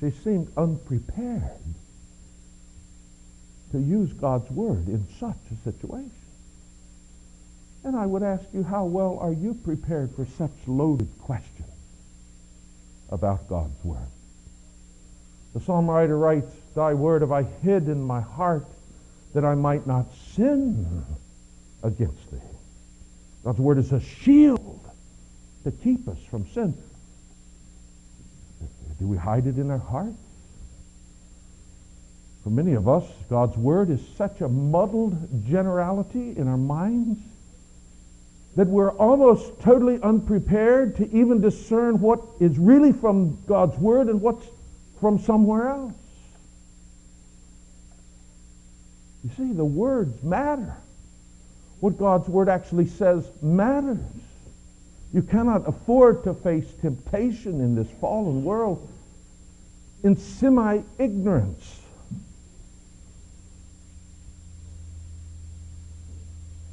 She 0.00 0.10
seemed 0.10 0.48
unprepared 0.56 1.50
to 3.70 3.78
use 3.78 4.12
God's 4.12 4.50
word 4.50 4.88
in 4.88 5.06
such 5.18 5.38
a 5.52 5.70
situation. 5.70 6.21
And 7.84 7.96
I 7.96 8.06
would 8.06 8.22
ask 8.22 8.44
you, 8.52 8.62
how 8.62 8.84
well 8.84 9.18
are 9.20 9.32
you 9.32 9.54
prepared 9.54 10.14
for 10.14 10.26
such 10.38 10.52
loaded 10.66 11.10
questions 11.20 11.68
about 13.10 13.48
God's 13.48 13.84
Word? 13.84 14.06
The 15.54 15.60
psalm 15.60 15.90
writer 15.90 16.16
writes, 16.16 16.54
Thy 16.74 16.94
word 16.94 17.22
have 17.22 17.32
I 17.32 17.42
hid 17.42 17.88
in 17.88 18.02
my 18.02 18.20
heart 18.20 18.66
that 19.34 19.44
I 19.44 19.54
might 19.54 19.86
not 19.86 20.06
sin 20.34 21.04
against 21.82 22.30
thee. 22.30 22.38
God's 23.44 23.58
word 23.58 23.78
is 23.78 23.92
a 23.92 24.00
shield 24.00 24.80
to 25.64 25.70
keep 25.70 26.08
us 26.08 26.18
from 26.30 26.46
sin. 26.48 26.74
Do 28.98 29.06
we 29.06 29.16
hide 29.16 29.46
it 29.46 29.58
in 29.58 29.70
our 29.70 29.78
hearts? 29.78 30.16
For 32.44 32.50
many 32.50 32.72
of 32.72 32.88
us, 32.88 33.04
God's 33.28 33.56
word 33.56 33.90
is 33.90 34.00
such 34.16 34.40
a 34.40 34.48
muddled 34.48 35.46
generality 35.46 36.36
in 36.36 36.48
our 36.48 36.56
minds 36.56 37.18
that 38.56 38.68
we're 38.68 38.92
almost 38.92 39.58
totally 39.60 39.98
unprepared 40.02 40.96
to 40.96 41.10
even 41.16 41.40
discern 41.40 42.00
what 42.00 42.20
is 42.38 42.58
really 42.58 42.92
from 42.92 43.38
God's 43.46 43.78
Word 43.78 44.08
and 44.08 44.20
what's 44.20 44.46
from 45.00 45.18
somewhere 45.18 45.68
else. 45.68 45.94
You 49.24 49.30
see, 49.36 49.52
the 49.52 49.64
words 49.64 50.22
matter. 50.22 50.76
What 51.80 51.96
God's 51.98 52.28
Word 52.28 52.48
actually 52.48 52.86
says 52.86 53.28
matters. 53.40 53.98
You 55.14 55.22
cannot 55.22 55.68
afford 55.68 56.24
to 56.24 56.34
face 56.34 56.66
temptation 56.80 57.60
in 57.60 57.74
this 57.74 57.88
fallen 58.00 58.44
world 58.44 58.88
in 60.02 60.16
semi-ignorance. 60.16 61.80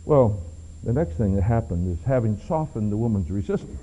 Well, 0.06 0.42
the 0.84 0.94
next 0.94 1.14
thing 1.14 1.36
that 1.36 1.42
happened 1.42 1.98
is 1.98 2.04
having 2.06 2.40
softened 2.48 2.92
the 2.92 2.98
woman's 2.98 3.30
resistance, 3.30 3.82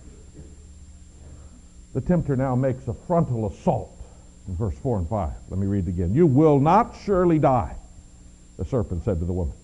the 1.95 2.01
tempter 2.01 2.37
now 2.37 2.55
makes 2.55 2.87
a 2.89 2.95
frontal 2.95 3.47
assault 3.47 3.91
in 4.49 4.57
verse 4.57 4.77
4 4.79 4.99
and 4.99 5.09
5. 5.09 5.33
Let 5.49 5.59
me 5.59 5.67
read 5.67 5.87
it 5.87 5.91
again. 5.91 6.15
You 6.15 6.27
will 6.27 6.61
not 6.61 6.95
surely 7.05 7.39
die, 7.39 7.77
the 8.59 8.65
serpent 8.65 9.05
said 9.05 9.19
to 9.21 9.25
the 9.25 9.33
woman. 9.33 9.55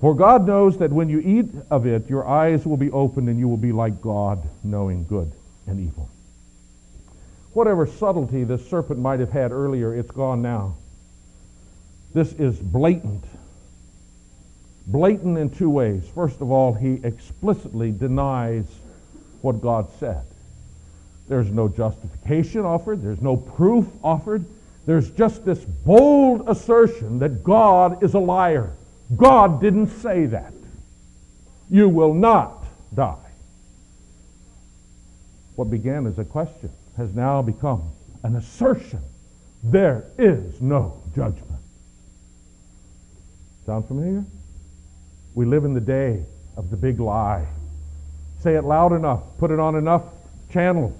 For 0.00 0.14
God 0.14 0.46
knows 0.46 0.78
that 0.78 0.92
when 0.92 1.08
you 1.08 1.20
eat 1.20 1.50
of 1.70 1.86
it, 1.86 2.10
your 2.10 2.26
eyes 2.26 2.66
will 2.66 2.76
be 2.76 2.90
opened 2.90 3.28
and 3.28 3.38
you 3.38 3.48
will 3.48 3.56
be 3.56 3.72
like 3.72 4.00
God, 4.00 4.42
knowing 4.62 5.04
good 5.04 5.32
and 5.66 5.80
evil. 5.80 6.10
Whatever 7.52 7.86
subtlety 7.86 8.44
this 8.44 8.68
serpent 8.68 8.98
might 8.98 9.20
have 9.20 9.30
had 9.30 9.52
earlier, 9.52 9.94
it's 9.94 10.10
gone 10.10 10.42
now. 10.42 10.76
This 12.12 12.32
is 12.32 12.58
blatant 12.58 13.24
blatant 14.86 15.38
in 15.38 15.50
two 15.50 15.70
ways. 15.70 16.08
First 16.14 16.40
of 16.40 16.50
all, 16.50 16.72
he 16.74 17.00
explicitly 17.02 17.90
denies 17.90 18.66
what 19.40 19.60
God 19.60 19.88
said. 19.98 20.24
There's 21.28 21.50
no 21.50 21.68
justification 21.68 22.62
offered, 22.62 23.02
there's 23.02 23.22
no 23.22 23.36
proof 23.36 23.86
offered. 24.02 24.44
There's 24.86 25.10
just 25.10 25.46
this 25.46 25.64
bold 25.64 26.46
assertion 26.46 27.18
that 27.20 27.42
God 27.42 28.02
is 28.02 28.12
a 28.12 28.18
liar. 28.18 28.72
God 29.16 29.60
didn't 29.60 29.88
say 29.88 30.26
that. 30.26 30.52
You 31.70 31.88
will 31.88 32.12
not 32.12 32.64
die. 32.94 33.16
What 35.56 35.70
began 35.70 36.06
as 36.06 36.18
a 36.18 36.24
question 36.24 36.70
has 36.98 37.14
now 37.14 37.40
become 37.40 37.92
an 38.22 38.36
assertion. 38.36 39.00
There 39.62 40.04
is 40.18 40.60
no 40.60 41.02
judgment. 41.14 41.60
Sound 43.64 43.86
familiar? 43.86 44.24
We 45.34 45.44
live 45.44 45.64
in 45.64 45.74
the 45.74 45.80
day 45.80 46.24
of 46.56 46.70
the 46.70 46.76
big 46.76 47.00
lie. 47.00 47.46
Say 48.40 48.54
it 48.54 48.64
loud 48.64 48.92
enough, 48.92 49.22
put 49.38 49.50
it 49.50 49.58
on 49.58 49.74
enough 49.74 50.02
channels, 50.52 50.92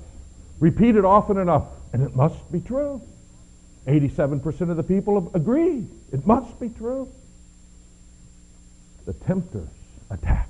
repeat 0.61 0.97
it 0.97 1.05
often 1.05 1.39
enough, 1.39 1.67
and 1.93 2.03
it 2.03 2.17
must 2.17 2.51
be 2.51 2.61
true. 2.61 3.01
87% 3.87 4.71
of 4.71 4.77
the 4.77 4.83
people 4.83 5.31
agree. 5.35 5.87
It 6.13 6.27
must 6.27 6.59
be 6.59 6.71
true. 6.71 7.09
The 9.05 9.13
tempter's 9.13 9.69
attack. 10.11 10.49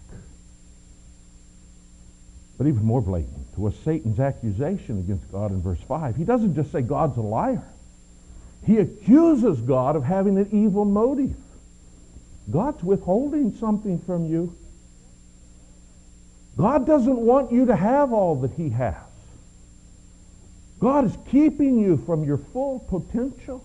But 2.57 2.69
even 2.69 2.85
more 2.85 3.03
blatant 3.03 3.59
was 3.59 3.75
Satan's 3.85 4.21
accusation 4.21 4.99
against 4.99 5.31
God 5.33 5.51
in 5.51 5.61
verse 5.61 5.81
5. 5.89 6.17
He 6.17 6.25
doesn't 6.25 6.55
just 6.55 6.71
say 6.71 6.83
God's 6.83 7.17
a 7.17 7.21
liar. 7.21 7.65
He 8.65 8.79
accuses 8.79 9.61
God 9.61 9.97
of 9.97 10.05
having 10.05 10.39
an 10.39 10.49
evil 10.53 10.85
motive. 10.85 11.35
God's 12.51 12.83
withholding 12.83 13.57
something 13.57 13.99
from 14.01 14.27
you. 14.27 14.57
God 16.57 16.87
doesn't 16.87 17.17
want 17.17 17.53
you 17.53 17.67
to 17.67 17.77
have 17.77 18.13
all 18.13 18.37
that 18.37 18.53
he 18.53 18.69
has. 18.71 18.95
God 20.79 21.07
is 21.07 21.17
keeping 21.31 21.79
you 21.79 21.97
from 21.97 22.25
your 22.25 22.37
full 22.37 22.81
potential. 22.81 23.65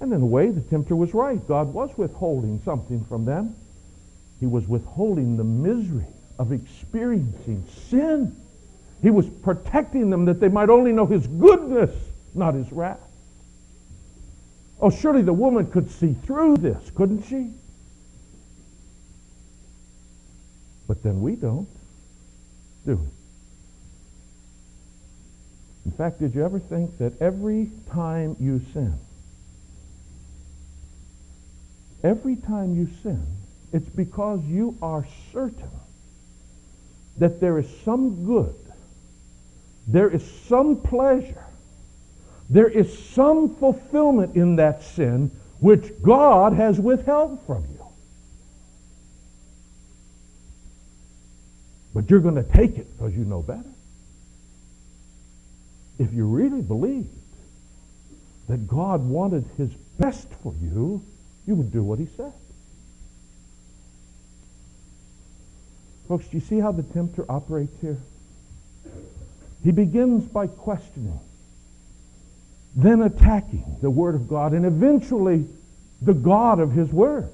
And 0.00 0.12
in 0.12 0.20
a 0.20 0.26
way, 0.26 0.50
the 0.50 0.60
tempter 0.60 0.94
was 0.94 1.14
right. 1.14 1.40
God 1.48 1.72
was 1.72 1.96
withholding 1.96 2.60
something 2.64 3.04
from 3.06 3.24
them. 3.24 3.56
He 4.40 4.46
was 4.46 4.68
withholding 4.68 5.36
the 5.36 5.44
misery 5.44 6.06
of 6.38 6.52
experiencing 6.52 7.64
sin. 7.88 8.36
He 9.02 9.10
was 9.10 9.28
protecting 9.28 10.10
them 10.10 10.26
that 10.26 10.40
they 10.40 10.48
might 10.48 10.68
only 10.68 10.92
know 10.92 11.06
his 11.06 11.26
goodness, 11.26 11.90
not 12.34 12.54
his 12.54 12.70
wrath. 12.72 13.00
Oh, 14.80 14.90
surely 14.90 15.22
the 15.22 15.32
woman 15.32 15.70
could 15.70 15.90
see 15.90 16.14
through 16.14 16.56
this, 16.58 16.90
couldn't 16.90 17.24
she? 17.24 17.50
But 20.86 21.02
then 21.02 21.22
we 21.22 21.36
don't, 21.36 21.68
do 22.84 22.96
we? 22.96 23.08
In 25.86 25.92
fact, 25.92 26.20
did 26.20 26.34
you 26.34 26.44
ever 26.44 26.58
think 26.58 26.98
that 26.98 27.20
every 27.20 27.70
time 27.90 28.36
you 28.40 28.60
sin, 28.72 28.98
every 32.02 32.36
time 32.36 32.74
you 32.74 32.88
sin, 33.02 33.24
it's 33.72 33.88
because 33.88 34.44
you 34.44 34.76
are 34.82 35.06
certain 35.32 35.70
that 37.18 37.40
there 37.40 37.58
is 37.58 37.68
some 37.84 38.24
good, 38.24 38.54
there 39.86 40.08
is 40.10 40.24
some 40.46 40.76
pleasure, 40.76 41.46
there 42.48 42.68
is 42.68 42.98
some 43.10 43.54
fulfillment 43.56 44.36
in 44.36 44.56
that 44.56 44.82
sin 44.82 45.30
which 45.60 45.90
God 46.02 46.52
has 46.52 46.78
withheld 46.78 47.40
from 47.46 47.62
you. 47.62 47.86
But 51.94 52.10
you're 52.10 52.20
going 52.20 52.34
to 52.34 52.42
take 52.42 52.76
it 52.76 52.90
because 52.92 53.16
you 53.16 53.24
know 53.24 53.40
better. 53.40 53.62
If 55.98 56.12
you 56.12 56.26
really 56.26 56.60
believed 56.60 57.08
that 58.48 58.66
God 58.66 59.02
wanted 59.02 59.46
his 59.56 59.70
best 59.98 60.28
for 60.42 60.52
you, 60.60 61.02
you 61.46 61.54
would 61.54 61.72
do 61.72 61.82
what 61.82 61.98
he 61.98 62.06
said. 62.16 62.32
Folks, 66.08 66.26
do 66.26 66.36
you 66.36 66.42
see 66.42 66.58
how 66.58 66.72
the 66.72 66.82
tempter 66.82 67.24
operates 67.30 67.80
here? 67.80 67.98
He 69.62 69.70
begins 69.70 70.26
by 70.26 70.48
questioning, 70.48 71.20
then 72.76 73.02
attacking 73.02 73.76
the 73.80 73.90
Word 73.90 74.14
of 74.14 74.28
God, 74.28 74.52
and 74.52 74.66
eventually 74.66 75.46
the 76.02 76.14
God 76.14 76.60
of 76.60 76.72
His 76.72 76.90
Word. 76.90 77.30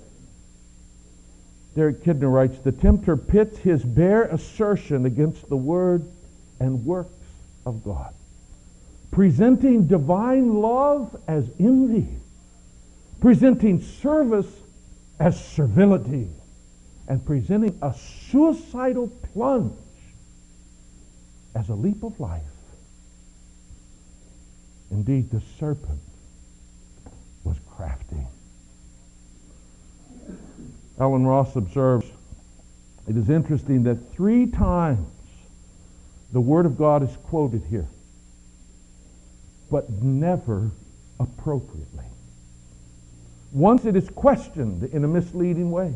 Derek 1.74 2.02
Kidner 2.02 2.32
writes, 2.32 2.58
the 2.58 2.72
tempter 2.72 3.16
pits 3.16 3.58
his 3.58 3.84
bare 3.84 4.24
assertion 4.24 5.06
against 5.06 5.48
the 5.48 5.56
Word 5.56 6.10
and 6.58 6.84
works 6.84 7.14
of 7.64 7.84
God, 7.84 8.12
presenting 9.10 9.86
divine 9.86 10.54
love 10.60 11.16
as 11.28 11.48
envy, 11.58 12.08
presenting 13.20 13.80
service 13.80 14.48
as 15.18 15.42
servility, 15.42 16.28
and 17.06 17.24
presenting 17.24 17.78
a 17.82 17.94
suicidal 18.30 19.08
plunge 19.32 19.72
as 21.54 21.68
a 21.68 21.74
leap 21.74 22.02
of 22.02 22.18
life. 22.18 22.42
Indeed, 24.90 25.30
the 25.30 25.40
serpent 25.58 26.00
was 27.44 27.56
crafty. 27.76 28.26
Alan 30.98 31.26
Ross 31.26 31.56
observes, 31.56 32.06
it 33.08 33.16
is 33.16 33.30
interesting 33.30 33.84
that 33.84 34.12
three 34.12 34.46
times 34.46 35.06
the 36.32 36.40
Word 36.40 36.66
of 36.66 36.76
God 36.76 37.02
is 37.02 37.16
quoted 37.24 37.62
here, 37.70 37.88
but 39.70 39.90
never 39.90 40.70
appropriately. 41.18 42.04
Once 43.52 43.84
it 43.84 43.96
is 43.96 44.08
questioned 44.10 44.84
in 44.84 45.04
a 45.04 45.08
misleading 45.08 45.70
way. 45.70 45.94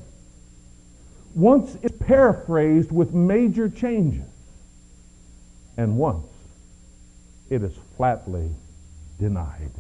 Once 1.35 1.77
it's 1.83 1.97
paraphrased 1.99 2.91
with 2.91 3.13
major 3.13 3.69
changes. 3.69 4.23
And 5.77 5.97
once 5.97 6.27
it 7.51 7.63
is 7.63 7.73
flatly 7.97 8.51
denied. 9.19 9.73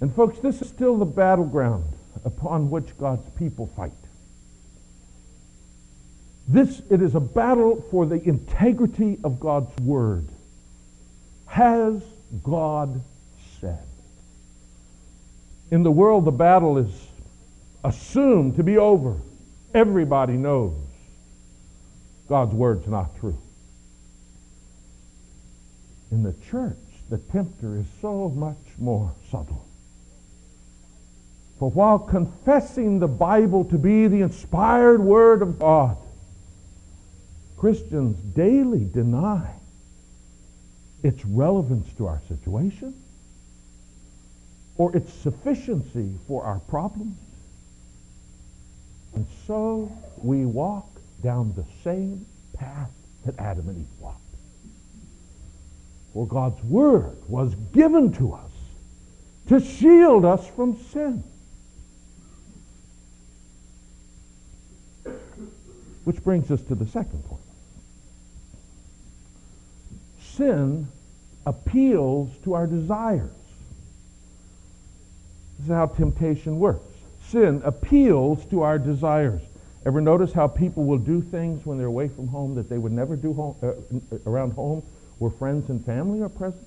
And 0.00 0.14
folks, 0.14 0.38
this 0.38 0.60
is 0.60 0.68
still 0.68 0.96
the 0.98 1.04
battleground 1.04 1.84
upon 2.24 2.70
which 2.70 2.96
God's 2.98 3.28
people 3.30 3.66
fight. 3.66 3.92
This, 6.48 6.80
it 6.90 7.02
is 7.02 7.14
a 7.14 7.20
battle 7.20 7.84
for 7.90 8.06
the 8.06 8.22
integrity 8.22 9.18
of 9.24 9.40
God's 9.40 9.76
word. 9.80 10.28
Has 11.46 12.02
God 12.42 13.02
said? 13.60 13.82
In 15.70 15.82
the 15.82 15.90
world, 15.90 16.24
the 16.24 16.32
battle 16.32 16.78
is 16.78 16.90
assumed 17.82 18.56
to 18.56 18.62
be 18.62 18.78
over. 18.78 19.16
Everybody 19.74 20.34
knows 20.34 20.76
God's 22.28 22.54
word's 22.54 22.86
not 22.86 23.18
true. 23.18 23.38
In 26.12 26.22
the 26.22 26.34
church, 26.50 26.76
the 27.08 27.18
tempter 27.18 27.78
is 27.78 27.86
so 28.00 28.28
much 28.30 28.58
more 28.78 29.12
subtle. 29.30 29.64
For 31.58 31.70
while 31.70 31.98
confessing 31.98 32.98
the 32.98 33.08
Bible 33.08 33.64
to 33.66 33.78
be 33.78 34.08
the 34.08 34.20
inspired 34.20 35.00
Word 35.00 35.40
of 35.40 35.58
God, 35.58 35.96
Christians 37.56 38.18
daily 38.34 38.84
deny 38.84 39.54
its 41.02 41.24
relevance 41.24 41.92
to 41.94 42.06
our 42.06 42.20
situation 42.28 42.94
or 44.76 44.94
its 44.94 45.12
sufficiency 45.12 46.12
for 46.26 46.44
our 46.44 46.58
problems. 46.60 47.16
And 49.14 49.26
so 49.46 49.90
we 50.18 50.44
walk 50.44 50.86
down 51.22 51.54
the 51.54 51.64
same 51.82 52.26
path 52.52 52.90
that 53.24 53.38
Adam 53.38 53.68
and 53.70 53.78
Eve 53.78 54.00
walked. 54.00 54.25
For 56.16 56.26
God's 56.26 56.62
Word 56.64 57.18
was 57.28 57.54
given 57.74 58.10
to 58.14 58.32
us 58.32 58.50
to 59.48 59.60
shield 59.60 60.24
us 60.24 60.48
from 60.48 60.78
sin. 60.78 61.22
Which 66.04 66.24
brings 66.24 66.50
us 66.50 66.62
to 66.62 66.74
the 66.74 66.86
second 66.86 67.22
point. 67.26 67.42
Sin 70.22 70.88
appeals 71.44 72.30
to 72.44 72.54
our 72.54 72.66
desires. 72.66 73.30
This 75.58 75.66
is 75.66 75.70
how 75.70 75.84
temptation 75.84 76.58
works. 76.58 76.94
Sin 77.28 77.60
appeals 77.62 78.46
to 78.46 78.62
our 78.62 78.78
desires. 78.78 79.42
Ever 79.84 80.00
notice 80.00 80.32
how 80.32 80.48
people 80.48 80.86
will 80.86 80.96
do 80.96 81.20
things 81.20 81.66
when 81.66 81.76
they're 81.76 81.86
away 81.86 82.08
from 82.08 82.26
home 82.28 82.54
that 82.54 82.70
they 82.70 82.78
would 82.78 82.92
never 82.92 83.16
do 83.16 83.34
home, 83.34 83.54
uh, 83.62 84.16
around 84.24 84.54
home 84.54 84.82
where 85.18 85.30
friends 85.30 85.68
and 85.70 85.84
family 85.84 86.20
are 86.22 86.28
present? 86.28 86.66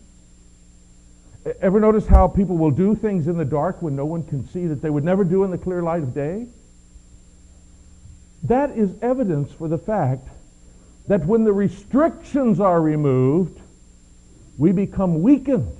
Ever 1.61 1.79
notice 1.79 2.05
how 2.05 2.27
people 2.27 2.57
will 2.57 2.71
do 2.71 2.95
things 2.95 3.27
in 3.27 3.37
the 3.37 3.45
dark 3.45 3.81
when 3.81 3.95
no 3.95 4.05
one 4.05 4.23
can 4.23 4.47
see 4.49 4.67
that 4.67 4.81
they 4.81 4.89
would 4.89 5.03
never 5.03 5.23
do 5.23 5.43
in 5.43 5.51
the 5.51 5.57
clear 5.57 5.81
light 5.81 6.03
of 6.03 6.13
day? 6.13 6.47
That 8.43 8.71
is 8.71 8.91
evidence 9.01 9.51
for 9.51 9.67
the 9.67 9.77
fact 9.77 10.27
that 11.07 11.25
when 11.25 11.43
the 11.43 11.53
restrictions 11.53 12.59
are 12.59 12.81
removed, 12.81 13.59
we 14.57 14.71
become 14.71 15.21
weakened 15.21 15.75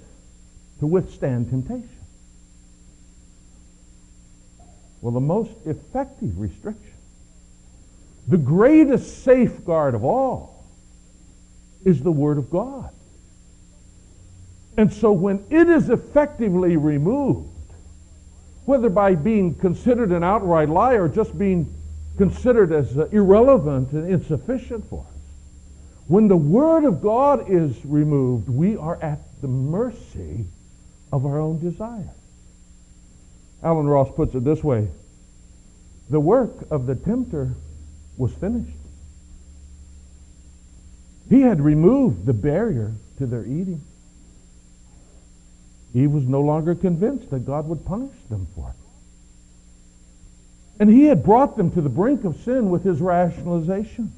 to 0.80 0.88
withstand 0.88 1.50
temptation. 1.50 1.90
Well, 5.02 5.14
the 5.14 5.20
most 5.20 5.52
effective 5.66 6.40
restriction, 6.40 6.94
the 8.28 8.38
greatest 8.38 9.24
safeguard 9.24 9.96
of 9.96 10.04
all, 10.04 10.59
is 11.84 12.02
the 12.02 12.12
Word 12.12 12.38
of 12.38 12.50
God. 12.50 12.90
And 14.78 14.94
so 14.94 15.12
when 15.12 15.44
it 15.50 15.68
is 15.68 15.90
effectively 15.90 16.78
removed, 16.78 17.50
whether 18.66 18.90
by 18.90 19.16
being 19.16 19.56
considered 19.56 20.12
an 20.12 20.24
outright 20.24 20.70
lie 20.70 20.94
or 20.94 21.08
just 21.08 21.38
being 21.38 21.74
considered 22.18 22.72
as 22.72 22.98
uh, 22.98 23.06
irrelevant 23.12 23.92
and 23.94 24.10
insufficient 24.12 24.88
for 24.90 25.06
us. 25.10 25.20
When 26.08 26.28
the 26.28 26.38
Word 26.38 26.84
of 26.84 27.02
God 27.02 27.50
is 27.50 27.86
removed, 27.86 28.50
we 28.50 28.76
are 28.78 29.02
at 29.02 29.20
the 29.42 29.48
mercy 29.48 30.46
of 31.12 31.26
our 31.26 31.40
own 31.40 31.60
desires. 31.60 32.08
Alan 33.64 33.88
Ross 33.88 34.10
puts 34.16 34.36
it 34.36 34.44
this 34.44 34.64
way 34.64 34.88
The 36.10 36.20
work 36.20 36.52
of 36.72 36.88
the 36.88 36.96
tempter 36.96 37.54
was 38.18 38.34
finished. 38.34 38.76
He 41.30 41.42
had 41.42 41.62
removed 41.62 42.26
the 42.26 42.34
barrier 42.34 42.94
to 43.18 43.28
their 43.28 43.46
eating. 43.46 43.82
He 45.94 46.08
was 46.08 46.24
no 46.24 46.42
longer 46.42 46.76
convinced 46.76 47.30
that 47.30 47.46
God 47.46 47.68
would 47.68 47.86
punish 47.86 48.16
them 48.30 48.48
for 48.56 48.70
it. 48.70 48.76
And 50.80 50.90
he 50.90 51.06
had 51.06 51.24
brought 51.24 51.58
them 51.58 51.72
to 51.72 51.82
the 51.82 51.90
brink 51.90 52.24
of 52.24 52.38
sin 52.38 52.70
with 52.70 52.84
his 52.84 53.02
rationalization. 53.02 54.12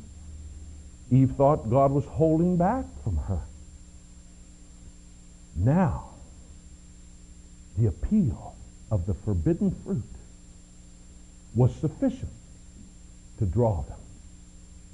Eve 1.09 1.31
thought 1.31 1.69
God 1.69 1.91
was 1.91 2.05
holding 2.05 2.55
back 2.55 2.85
from 3.03 3.17
her. 3.17 3.41
Now, 5.55 6.11
the 7.77 7.87
appeal 7.87 8.55
of 8.89 9.05
the 9.05 9.13
forbidden 9.13 9.71
fruit 9.83 10.03
was 11.55 11.75
sufficient 11.75 12.31
to 13.39 13.45
draw 13.45 13.81
them 13.83 13.99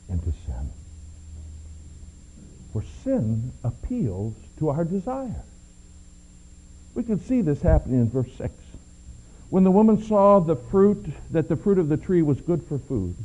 into 0.09 0.31
sin. 0.45 0.71
For 2.77 2.83
sin 3.03 3.53
appeals 3.63 4.35
to 4.59 4.69
our 4.69 4.83
desire. 4.83 5.43
We 6.93 7.01
can 7.01 7.19
see 7.19 7.41
this 7.41 7.63
happening 7.63 8.01
in 8.01 8.09
verse 8.11 8.31
6. 8.37 8.53
When 9.49 9.63
the 9.63 9.71
woman 9.71 10.03
saw 10.03 10.39
the 10.39 10.55
fruit, 10.55 11.03
that 11.31 11.49
the 11.49 11.55
fruit 11.55 11.79
of 11.79 11.89
the 11.89 11.97
tree 11.97 12.21
was 12.21 12.39
good 12.39 12.61
for 12.61 12.77
food, 12.77 13.15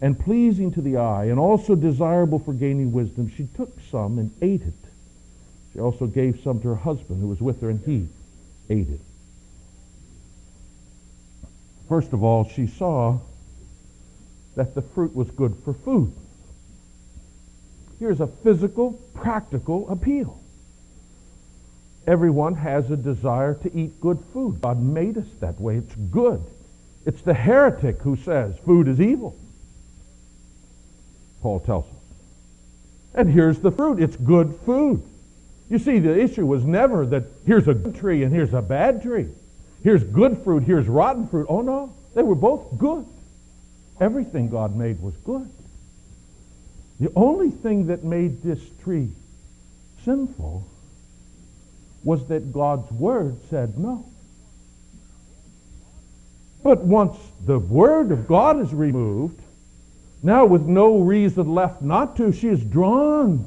and 0.00 0.18
pleasing 0.18 0.72
to 0.72 0.80
the 0.80 0.96
eye, 0.96 1.26
and 1.26 1.38
also 1.38 1.74
desirable 1.74 2.38
for 2.38 2.54
gaining 2.54 2.90
wisdom, 2.90 3.28
she 3.28 3.46
took 3.54 3.78
some 3.90 4.18
and 4.18 4.30
ate 4.40 4.62
it. 4.62 4.72
She 5.74 5.80
also 5.80 6.06
gave 6.06 6.40
some 6.40 6.58
to 6.62 6.68
her 6.68 6.76
husband 6.76 7.20
who 7.20 7.28
was 7.28 7.42
with 7.42 7.60
her, 7.60 7.68
and 7.68 7.84
he 7.84 8.08
ate 8.70 8.88
it. 8.88 9.00
First 11.90 12.14
of 12.14 12.24
all, 12.24 12.48
she 12.48 12.66
saw 12.66 13.18
that 14.54 14.74
the 14.74 14.80
fruit 14.80 15.14
was 15.14 15.30
good 15.30 15.54
for 15.62 15.74
food. 15.74 16.14
Here's 17.98 18.20
a 18.20 18.26
physical, 18.26 18.92
practical 19.14 19.88
appeal. 19.90 20.40
Everyone 22.06 22.54
has 22.54 22.90
a 22.90 22.96
desire 22.96 23.54
to 23.54 23.76
eat 23.76 24.00
good 24.00 24.18
food. 24.32 24.60
God 24.60 24.80
made 24.80 25.18
us 25.18 25.26
that 25.40 25.60
way. 25.60 25.76
It's 25.76 25.94
good. 25.94 26.42
It's 27.04 27.22
the 27.22 27.34
heretic 27.34 28.00
who 28.02 28.16
says 28.16 28.56
food 28.64 28.88
is 28.88 29.00
evil. 29.00 29.36
Paul 31.42 31.60
tells 31.60 31.84
us. 31.84 31.92
And 33.14 33.30
here's 33.30 33.58
the 33.58 33.70
fruit. 33.70 34.00
It's 34.00 34.16
good 34.16 34.58
food. 34.64 35.02
You 35.68 35.78
see, 35.78 35.98
the 35.98 36.18
issue 36.18 36.46
was 36.46 36.64
never 36.64 37.04
that 37.06 37.24
here's 37.46 37.68
a 37.68 37.74
good 37.74 37.96
tree 37.96 38.22
and 38.22 38.32
here's 38.32 38.54
a 38.54 38.62
bad 38.62 39.02
tree. 39.02 39.28
here's 39.82 40.02
good 40.02 40.38
fruit, 40.38 40.62
here's 40.62 40.88
rotten 40.88 41.28
fruit. 41.28 41.46
Oh 41.48 41.60
no, 41.60 41.92
they 42.14 42.22
were 42.22 42.34
both 42.34 42.78
good. 42.78 43.04
Everything 44.00 44.48
God 44.48 44.76
made 44.76 45.00
was 45.02 45.14
good. 45.18 45.48
The 47.00 47.12
only 47.14 47.50
thing 47.50 47.86
that 47.86 48.02
made 48.02 48.42
this 48.42 48.60
tree 48.82 49.10
sinful 50.04 50.66
was 52.02 52.26
that 52.28 52.52
God's 52.52 52.90
word 52.90 53.36
said 53.50 53.78
no. 53.78 54.04
But 56.62 56.84
once 56.84 57.16
the 57.44 57.58
word 57.58 58.10
of 58.10 58.26
God 58.26 58.60
is 58.60 58.74
removed, 58.74 59.40
now 60.22 60.44
with 60.44 60.62
no 60.62 60.98
reason 60.98 61.54
left 61.54 61.82
not 61.82 62.16
to, 62.16 62.32
she 62.32 62.48
is 62.48 62.62
drawn 62.64 63.46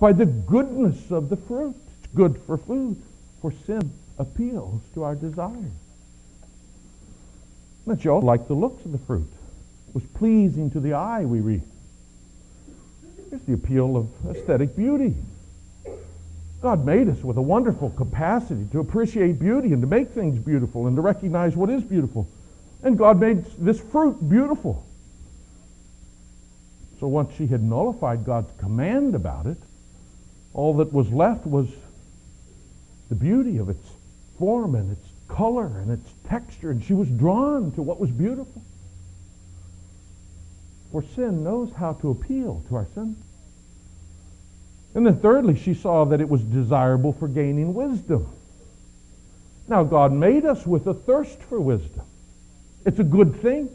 by 0.00 0.12
the 0.12 0.26
goodness 0.26 1.10
of 1.10 1.28
the 1.28 1.36
fruit. 1.36 1.76
It's 2.02 2.12
good 2.14 2.40
for 2.46 2.58
food, 2.58 3.00
for 3.40 3.52
sin 3.66 3.92
appeals 4.18 4.82
to 4.94 5.04
our 5.04 5.14
desires. 5.14 5.72
But 7.86 8.04
you 8.04 8.10
all 8.10 8.22
like 8.22 8.48
the 8.48 8.54
looks 8.54 8.84
of 8.84 8.92
the 8.92 8.98
fruit. 8.98 9.30
It 9.88 9.94
was 9.94 10.04
pleasing 10.14 10.70
to 10.72 10.80
the 10.80 10.94
eye, 10.94 11.24
we 11.24 11.40
read. 11.40 11.62
The 13.46 13.52
appeal 13.52 13.96
of 13.96 14.08
aesthetic 14.30 14.76
beauty. 14.76 15.14
God 16.62 16.86
made 16.86 17.08
us 17.08 17.22
with 17.22 17.36
a 17.36 17.42
wonderful 17.42 17.90
capacity 17.90 18.66
to 18.72 18.78
appreciate 18.78 19.38
beauty 19.38 19.72
and 19.72 19.82
to 19.82 19.88
make 19.88 20.10
things 20.10 20.38
beautiful 20.38 20.86
and 20.86 20.96
to 20.96 21.02
recognize 21.02 21.56
what 21.56 21.68
is 21.68 21.82
beautiful. 21.82 22.28
And 22.82 22.96
God 22.96 23.20
made 23.20 23.44
this 23.58 23.80
fruit 23.80 24.28
beautiful. 24.30 24.86
So 27.00 27.08
once 27.08 27.34
she 27.36 27.46
had 27.48 27.62
nullified 27.62 28.24
God's 28.24 28.50
command 28.58 29.14
about 29.14 29.46
it, 29.46 29.58
all 30.54 30.74
that 30.76 30.92
was 30.92 31.10
left 31.10 31.44
was 31.44 31.68
the 33.08 33.14
beauty 33.14 33.58
of 33.58 33.68
its 33.68 33.86
form 34.38 34.74
and 34.74 34.92
its 34.92 35.08
color 35.28 35.66
and 35.66 35.90
its 35.90 36.10
texture, 36.28 36.70
and 36.70 36.82
she 36.82 36.94
was 36.94 37.08
drawn 37.08 37.72
to 37.72 37.82
what 37.82 38.00
was 38.00 38.10
beautiful. 38.10 38.62
For 40.94 41.02
sin 41.02 41.42
knows 41.42 41.72
how 41.76 41.94
to 41.94 42.10
appeal 42.10 42.62
to 42.68 42.76
our 42.76 42.86
sin. 42.94 43.16
And 44.94 45.04
then 45.04 45.18
thirdly, 45.18 45.56
she 45.56 45.74
saw 45.74 46.04
that 46.04 46.20
it 46.20 46.28
was 46.28 46.44
desirable 46.44 47.12
for 47.12 47.26
gaining 47.26 47.74
wisdom. 47.74 48.28
Now, 49.66 49.82
God 49.82 50.12
made 50.12 50.44
us 50.44 50.64
with 50.64 50.86
a 50.86 50.94
thirst 50.94 51.42
for 51.42 51.60
wisdom. 51.60 52.04
It's 52.86 53.00
a 53.00 53.02
good 53.02 53.42
thing. 53.42 53.70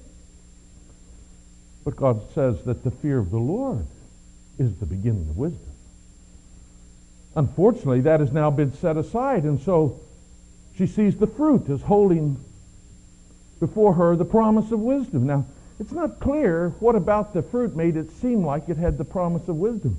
But 1.83 1.97
God 1.97 2.21
says 2.33 2.63
that 2.63 2.85
the 2.85 2.91
fear 2.91 3.17
of 3.17 3.31
the 3.31 3.37
Lord 3.37 3.85
is 4.57 4.77
the 4.77 4.85
beginning 4.85 5.27
of 5.29 5.35
wisdom. 5.35 5.73
Unfortunately, 7.35 7.99
that 7.99 8.21
has 8.21 8.31
now 8.31 8.49
been 8.49 8.71
set 8.71 8.95
aside, 8.95 9.43
and 9.43 9.59
so 9.59 9.99
she 10.77 10.87
sees 10.87 11.17
the 11.17 11.27
fruit 11.27 11.69
as 11.69 11.81
holding 11.81 12.37
before 13.59 13.95
her 13.95 14.15
the 14.15 14.23
promise 14.23 14.71
of 14.71 14.79
wisdom. 14.79 15.27
Now, 15.27 15.45
it's 15.79 15.91
not 15.91 16.19
clear 16.19 16.69
what 16.79 16.95
about 16.95 17.33
the 17.33 17.41
fruit 17.41 17.75
made 17.75 17.95
it 17.95 18.11
seem 18.11 18.45
like 18.45 18.67
it 18.67 18.77
had 18.77 18.97
the 18.97 19.05
promise 19.05 19.47
of 19.47 19.55
wisdom. 19.55 19.97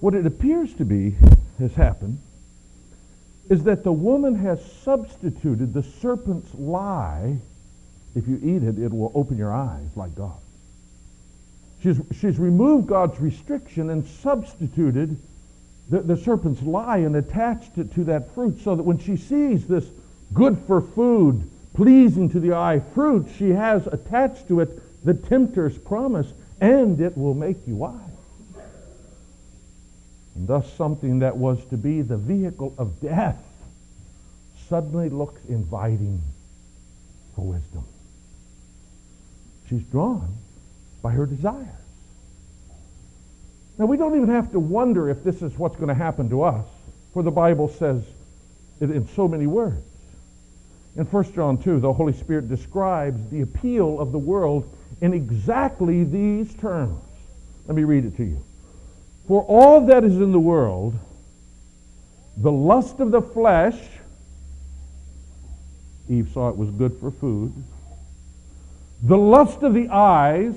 What 0.00 0.14
it 0.14 0.26
appears 0.26 0.72
to 0.74 0.84
be 0.84 1.14
has 1.58 1.74
happened 1.74 2.18
is 3.50 3.64
that 3.64 3.84
the 3.84 3.92
woman 3.92 4.34
has 4.34 4.60
substituted 4.82 5.74
the 5.74 5.82
serpent's 5.82 6.54
lie. 6.54 7.38
If 8.14 8.26
you 8.26 8.40
eat 8.42 8.62
it, 8.62 8.78
it 8.78 8.92
will 8.92 9.12
open 9.14 9.36
your 9.36 9.52
eyes 9.52 9.88
like 9.94 10.14
God. 10.14 10.38
She's, 11.82 12.00
she's 12.18 12.38
removed 12.38 12.86
God's 12.86 13.20
restriction 13.20 13.90
and 13.90 14.06
substituted 14.06 15.16
the, 15.90 16.00
the 16.00 16.16
serpent's 16.16 16.62
lie 16.62 16.98
and 16.98 17.16
attached 17.16 17.76
it 17.76 17.92
to 17.94 18.04
that 18.04 18.34
fruit 18.34 18.60
so 18.60 18.74
that 18.76 18.82
when 18.82 18.98
she 18.98 19.16
sees 19.16 19.66
this 19.66 19.84
good 20.32 20.58
for 20.66 20.80
food, 20.80 21.48
pleasing 21.74 22.28
to 22.30 22.40
the 22.40 22.54
eye 22.54 22.80
fruit, 22.94 23.28
she 23.36 23.50
has 23.50 23.86
attached 23.86 24.48
to 24.48 24.60
it 24.60 25.04
the 25.04 25.14
tempter's 25.14 25.76
promise, 25.78 26.32
and 26.60 27.00
it 27.00 27.16
will 27.16 27.34
make 27.34 27.66
you 27.66 27.76
wise. 27.76 27.98
And 30.34 30.48
thus, 30.48 30.72
something 30.74 31.20
that 31.20 31.36
was 31.36 31.64
to 31.66 31.76
be 31.76 32.02
the 32.02 32.16
vehicle 32.16 32.74
of 32.78 33.00
death 33.00 33.42
suddenly 34.68 35.08
looks 35.08 35.40
inviting 35.48 36.22
for 37.34 37.42
wisdom. 37.42 37.84
She's 39.68 39.82
drawn 39.82 40.36
by 41.02 41.12
her 41.12 41.26
desires. 41.26 41.66
Now, 43.78 43.86
we 43.86 43.96
don't 43.96 44.14
even 44.14 44.28
have 44.28 44.52
to 44.52 44.60
wonder 44.60 45.08
if 45.08 45.24
this 45.24 45.42
is 45.42 45.58
what's 45.58 45.76
going 45.76 45.88
to 45.88 45.94
happen 45.94 46.30
to 46.30 46.42
us, 46.42 46.66
for 47.12 47.22
the 47.22 47.30
Bible 47.30 47.68
says 47.68 48.04
it 48.80 48.90
in 48.90 49.08
so 49.08 49.26
many 49.26 49.46
words. 49.46 49.82
In 50.96 51.06
1 51.06 51.32
John 51.32 51.56
2, 51.56 51.80
the 51.80 51.92
Holy 51.92 52.12
Spirit 52.12 52.48
describes 52.48 53.30
the 53.30 53.40
appeal 53.40 53.98
of 53.98 54.12
the 54.12 54.18
world 54.18 54.68
in 55.00 55.14
exactly 55.14 56.04
these 56.04 56.52
terms. 56.54 57.00
Let 57.66 57.76
me 57.76 57.84
read 57.84 58.04
it 58.04 58.16
to 58.18 58.24
you. 58.24 58.44
For 59.26 59.42
all 59.42 59.86
that 59.86 60.04
is 60.04 60.16
in 60.16 60.32
the 60.32 60.40
world, 60.40 60.94
the 62.36 62.52
lust 62.52 63.00
of 63.00 63.10
the 63.10 63.22
flesh, 63.22 63.78
Eve 66.08 66.30
saw 66.32 66.50
it 66.50 66.56
was 66.56 66.70
good 66.70 66.98
for 66.98 67.10
food, 67.10 67.52
the 69.02 69.16
lust 69.16 69.62
of 69.62 69.72
the 69.72 69.88
eyes, 69.88 70.54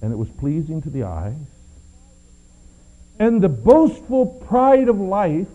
and 0.00 0.12
it 0.12 0.16
was 0.16 0.28
pleasing 0.28 0.80
to 0.82 0.90
the 0.90 1.02
eyes, 1.02 1.34
and 3.18 3.42
the 3.42 3.48
boastful 3.48 4.26
pride 4.26 4.88
of 4.88 5.00
life, 5.00 5.48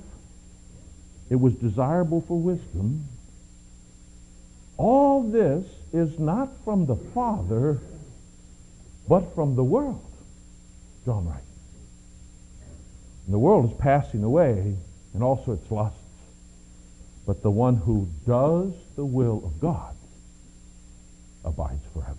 it 1.29 1.39
was 1.39 1.53
desirable 1.53 2.21
for 2.21 2.37
wisdom. 2.37 3.07
All 4.81 5.21
this 5.21 5.63
is 5.93 6.17
not 6.17 6.49
from 6.65 6.87
the 6.87 6.95
Father, 6.95 7.77
but 9.07 9.35
from 9.35 9.55
the 9.55 9.63
world. 9.63 10.03
John 11.05 11.27
writes. 11.27 11.45
And 13.27 13.35
the 13.35 13.37
world 13.37 13.71
is 13.71 13.77
passing 13.77 14.23
away, 14.23 14.75
and 15.13 15.21
also 15.21 15.51
its 15.51 15.69
lusts. 15.69 15.99
But 17.27 17.43
the 17.43 17.51
one 17.51 17.75
who 17.75 18.09
does 18.25 18.73
the 18.95 19.05
will 19.05 19.43
of 19.45 19.61
God 19.61 19.93
abides 21.45 21.85
forever. 21.93 22.17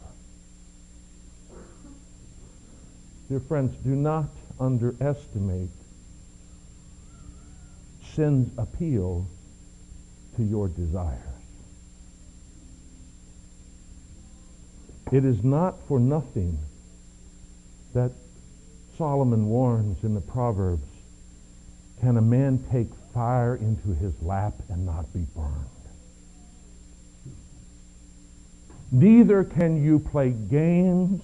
Dear 3.29 3.41
friends, 3.41 3.75
do 3.83 3.97
not 3.97 4.29
underestimate 4.61 5.71
sin's 8.15 8.57
appeal 8.57 9.27
to 10.37 10.45
your 10.45 10.69
desires. 10.69 11.32
It 15.13 15.27
is 15.27 15.45
not 15.45 15.77
for 15.87 16.01
nothing 16.01 16.59
that 17.93 18.13
Solomon 18.97 19.47
warns 19.47 20.03
in 20.05 20.15
the 20.15 20.23
Proverbs, 20.23 20.89
can 22.01 22.17
a 22.17 22.23
man 22.23 22.65
take 22.73 22.89
fire 23.13 23.55
into 23.57 23.93
his 23.93 24.15
lap 24.23 24.55
and 24.71 24.87
not 24.87 25.13
be 25.13 25.27
burned? 25.37 25.67
Neither 28.91 29.45
can 29.45 29.85
you 29.85 29.99
play 29.99 30.31
games 30.31 31.23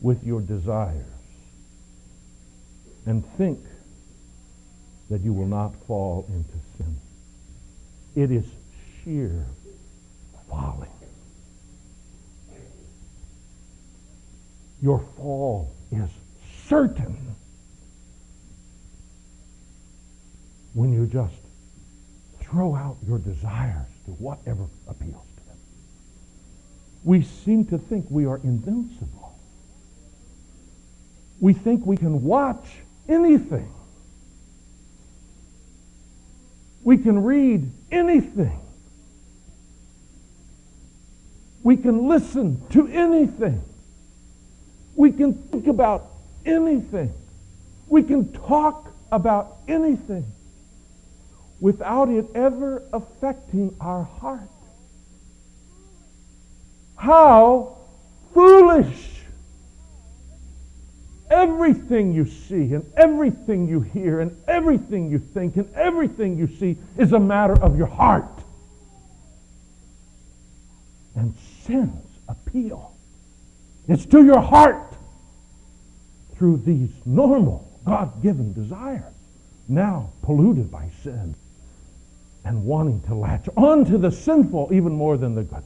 with 0.00 0.22
your 0.22 0.40
desires 0.40 1.04
and 3.04 3.24
think 3.36 3.58
that 5.10 5.22
you 5.22 5.32
will 5.32 5.46
not 5.46 5.74
fall 5.86 6.24
into 6.28 6.54
sin. 6.76 6.96
It 8.14 8.30
is 8.30 8.44
sheer 9.02 9.46
folly. 10.48 10.88
Your 14.80 15.00
fall 15.16 15.74
is 15.90 16.08
certain 16.66 17.16
when 20.74 20.92
you 20.92 21.06
just 21.06 21.34
throw 22.40 22.74
out 22.74 22.96
your 23.06 23.18
desires 23.18 23.88
to 24.04 24.12
whatever 24.12 24.66
appeals 24.86 25.26
to 25.36 25.46
them. 25.46 25.56
We 27.04 27.22
seem 27.22 27.64
to 27.66 27.78
think 27.78 28.06
we 28.08 28.26
are 28.26 28.38
invincible. 28.38 29.38
We 31.40 31.52
think 31.52 31.84
we 31.84 31.96
can 31.96 32.22
watch 32.22 32.66
anything. 33.08 33.72
We 36.82 36.98
can 36.98 37.22
read 37.22 37.70
anything. 37.90 38.60
We 41.62 41.76
can 41.76 42.08
listen 42.08 42.62
to 42.70 42.86
anything. 42.88 43.62
We 44.98 45.12
can 45.12 45.32
think 45.32 45.68
about 45.68 46.06
anything. 46.44 47.14
We 47.86 48.02
can 48.02 48.32
talk 48.32 48.92
about 49.12 49.58
anything 49.68 50.26
without 51.60 52.08
it 52.08 52.26
ever 52.34 52.82
affecting 52.92 53.76
our 53.80 54.02
heart. 54.02 54.50
How 56.96 57.78
foolish! 58.34 59.20
Everything 61.30 62.12
you 62.12 62.26
see 62.26 62.74
and 62.74 62.84
everything 62.96 63.68
you 63.68 63.80
hear 63.80 64.18
and 64.18 64.36
everything 64.48 65.12
you 65.12 65.20
think 65.20 65.56
and 65.56 65.72
everything 65.76 66.36
you 66.36 66.48
see 66.48 66.76
is 66.96 67.12
a 67.12 67.20
matter 67.20 67.54
of 67.62 67.78
your 67.78 67.86
heart. 67.86 68.24
and 71.14 71.34
sin's 71.64 72.18
appeal. 72.28 72.97
It's 73.88 74.04
to 74.06 74.22
your 74.22 74.40
heart 74.40 74.94
through 76.36 76.58
these 76.58 76.90
normal, 77.06 77.66
God 77.84 78.22
given 78.22 78.52
desires, 78.52 79.14
now 79.66 80.10
polluted 80.22 80.70
by 80.70 80.90
sin 81.02 81.34
and 82.44 82.64
wanting 82.64 83.00
to 83.02 83.14
latch 83.14 83.48
onto 83.56 83.96
the 83.98 84.10
sinful 84.10 84.70
even 84.72 84.92
more 84.92 85.16
than 85.16 85.34
the 85.34 85.42
good. 85.42 85.64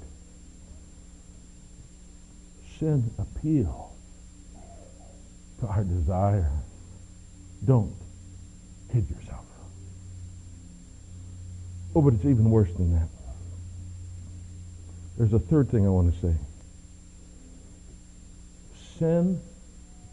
Sin 2.78 3.10
appeals 3.18 3.92
to 5.60 5.66
our 5.66 5.84
desire. 5.84 6.50
Don't 7.64 7.94
kid 8.92 9.08
yourself. 9.10 9.44
Oh, 11.94 12.02
but 12.02 12.14
it's 12.14 12.24
even 12.24 12.50
worse 12.50 12.72
than 12.72 12.92
that. 12.94 13.08
There's 15.18 15.32
a 15.32 15.38
third 15.38 15.70
thing 15.70 15.86
I 15.86 15.90
want 15.90 16.14
to 16.14 16.20
say. 16.20 16.34
Sin 18.98 19.40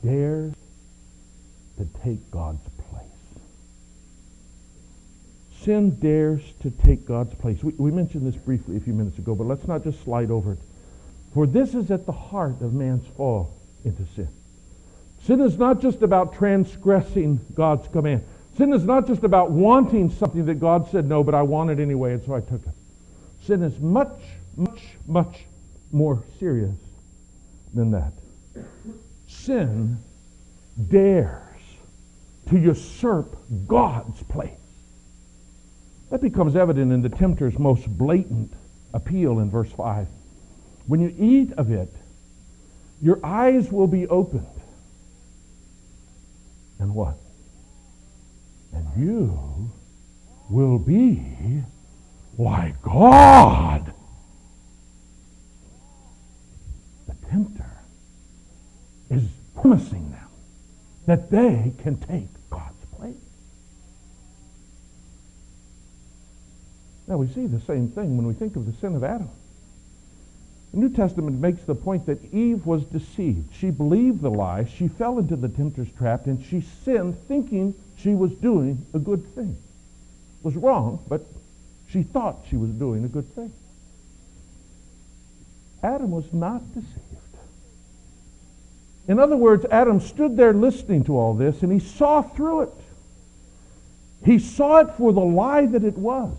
dares 0.04 0.54
to 1.78 1.86
take 2.04 2.32
God's 2.32 2.68
place. 2.89 3.06
Sin 5.62 6.00
dares 6.00 6.42
to 6.62 6.72
take 6.72 7.06
God's 7.06 7.34
place. 7.36 7.63
We, 7.63 7.74
we 7.74 7.92
mentioned 7.92 8.26
this 8.26 8.36
briefly 8.36 8.78
a 8.78 8.80
few 8.80 8.94
minutes 8.94 9.18
ago, 9.18 9.36
but 9.36 9.48
let's 9.48 9.68
not 9.68 9.84
just 9.84 10.04
slide 10.04 10.32
over 10.32 10.54
it. 10.54 10.60
For 11.34 11.46
this 11.46 11.76
is 11.76 11.92
at 11.92 12.06
the 12.06 12.12
heart 12.12 12.62
of 12.62 12.74
man's 12.74 13.06
fall 13.15 13.54
into 13.84 14.06
sin. 14.15 14.30
Sin 15.24 15.42
is 15.42 15.58
not 15.58 15.82
just 15.82 16.02
about 16.02 16.34
transgressing 16.34 17.39
God's 17.54 17.88
command. 17.89 18.24
Sin 18.58 18.74
is 18.74 18.84
not 18.84 19.08
just 19.08 19.24
about 19.24 19.52
wanting 19.52 20.10
something 20.10 20.46
that 20.46 20.56
God 20.56 20.89
said 20.89 21.06
no, 21.06 21.24
but 21.24 21.36
I 21.36 21.42
want 21.44 21.70
it 21.70 21.80
anyway, 21.80 22.13
and 22.13 22.26
so 22.26 22.34
I 22.34 22.42
took 22.42 22.65
it. 22.65 22.74
Sin 23.46 23.63
is 23.63 23.80
much, 23.80 24.22
much, 24.56 24.82
much 25.08 25.46
more 25.92 26.24
serious 26.39 26.76
than 27.74 27.92
that. 27.92 28.13
Sin 29.28 29.98
dares 30.90 31.62
to 32.50 32.58
usurp 32.58 33.36
God's 33.68 34.24
place. 34.24 34.52
That 36.10 36.22
becomes 36.22 36.56
evident 36.56 36.92
in 36.92 37.02
the 37.02 37.10
tempter's 37.10 37.60
most 37.60 37.88
blatant 37.88 38.52
appeal 38.94 39.40
in 39.40 39.52
verse 39.52 39.72
5. 39.72 40.08
When 40.88 41.00
you 41.00 41.14
eat 41.18 41.54
of 41.54 41.72
it, 41.72 41.94
your 43.02 43.24
eyes 43.24 43.72
will 43.72 43.88
be 43.88 44.08
opened. 44.08 44.48
And 46.80 46.96
what? 46.96 47.16
And 48.74 48.88
you 48.98 49.72
will 50.50 50.80
be 50.80 51.64
like 52.38 52.82
God. 52.82 53.94
The 57.08 57.16
tempter 57.30 57.68
is 59.10 59.24
promising 59.56 60.12
them 60.12 60.28
that 61.06 61.32
they 61.32 61.74
can 61.82 61.98
take 61.98 62.28
God's 62.50 62.86
place. 62.95 63.15
Now 67.08 67.17
we 67.17 67.28
see 67.28 67.48
the 67.48 67.62
same 67.62 67.89
thing 67.89 68.17
when 68.17 68.28
we 68.28 68.34
think 68.34 68.56
of 68.56 68.65
the 68.65 68.74
sin 68.80 68.95
of 68.95 69.04
Adam. 69.04 69.30
The 70.72 70.80
New 70.80 70.89
Testament 70.89 71.39
makes 71.39 71.63
the 71.63 71.74
point 71.74 72.06
that 72.06 72.24
Eve 72.32 72.65
was 72.67 72.84
deceived. 72.86 73.56
She 73.56 73.72
believed 73.72 74.22
the 74.22 74.30
lie, 74.30 74.65
she 74.65 74.88
fell 74.88 75.17
into 75.17 75.36
the 75.36 75.50
tempter's 75.50 75.91
trap, 75.98 76.28
and 76.28 76.43
she 76.45 76.62
sinned 76.62 77.17
thinking 77.28 77.74
she 77.98 78.13
was 78.13 78.32
doing 78.34 78.86
a 78.93 79.00
good 79.00 79.26
thing. 79.34 79.58
It 80.39 80.45
was 80.45 80.56
wrong, 80.56 81.04
but 81.10 81.26
she 81.88 82.04
thought 82.04 82.45
she 82.50 82.56
was 82.56 82.69
doing 82.69 83.04
a 83.04 83.08
good 83.08 83.34
thing. 83.34 83.52
Adam 85.82 86.12
was 86.12 86.32
not 86.32 86.62
deceived. 86.76 87.29
In 89.10 89.17
other 89.17 89.36
words, 89.36 89.65
Adam 89.72 90.00
stood 90.00 90.38
there 90.38 90.54
listening 90.54 91.04
to 91.06 91.17
all 91.17 91.34
this, 91.34 91.63
and 91.63 91.72
he 91.72 91.80
saw 91.80 92.22
through 92.22 92.62
it. 92.62 92.69
He 94.24 94.38
saw 94.38 94.78
it 94.82 94.93
for 94.98 95.12
the 95.12 95.19
lie 95.19 95.65
that 95.65 95.84
it 95.84 95.98
was. 95.98 96.36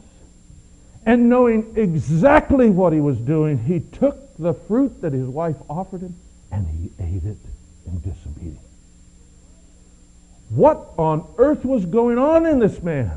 And 1.05 1.29
knowing 1.29 1.73
exactly 1.75 2.71
what 2.71 2.93
he 2.93 3.01
was 3.01 3.19
doing, 3.19 3.59
he 3.59 3.81
took 3.81 4.37
the 4.39 4.55
fruit 4.55 5.03
that 5.03 5.13
his 5.13 5.27
wife 5.27 5.57
offered 5.69 6.03
him 6.03 6.15
and 6.53 6.69
he 6.69 6.93
ate 7.03 7.25
it 7.25 7.39
in 7.87 7.99
disobedience. 8.01 8.59
What 10.51 10.91
on 10.97 11.27
earth 11.39 11.65
was 11.65 11.87
going 11.87 12.19
on 12.19 12.47
in 12.47 12.61
this 12.61 12.83
man? 12.83 13.11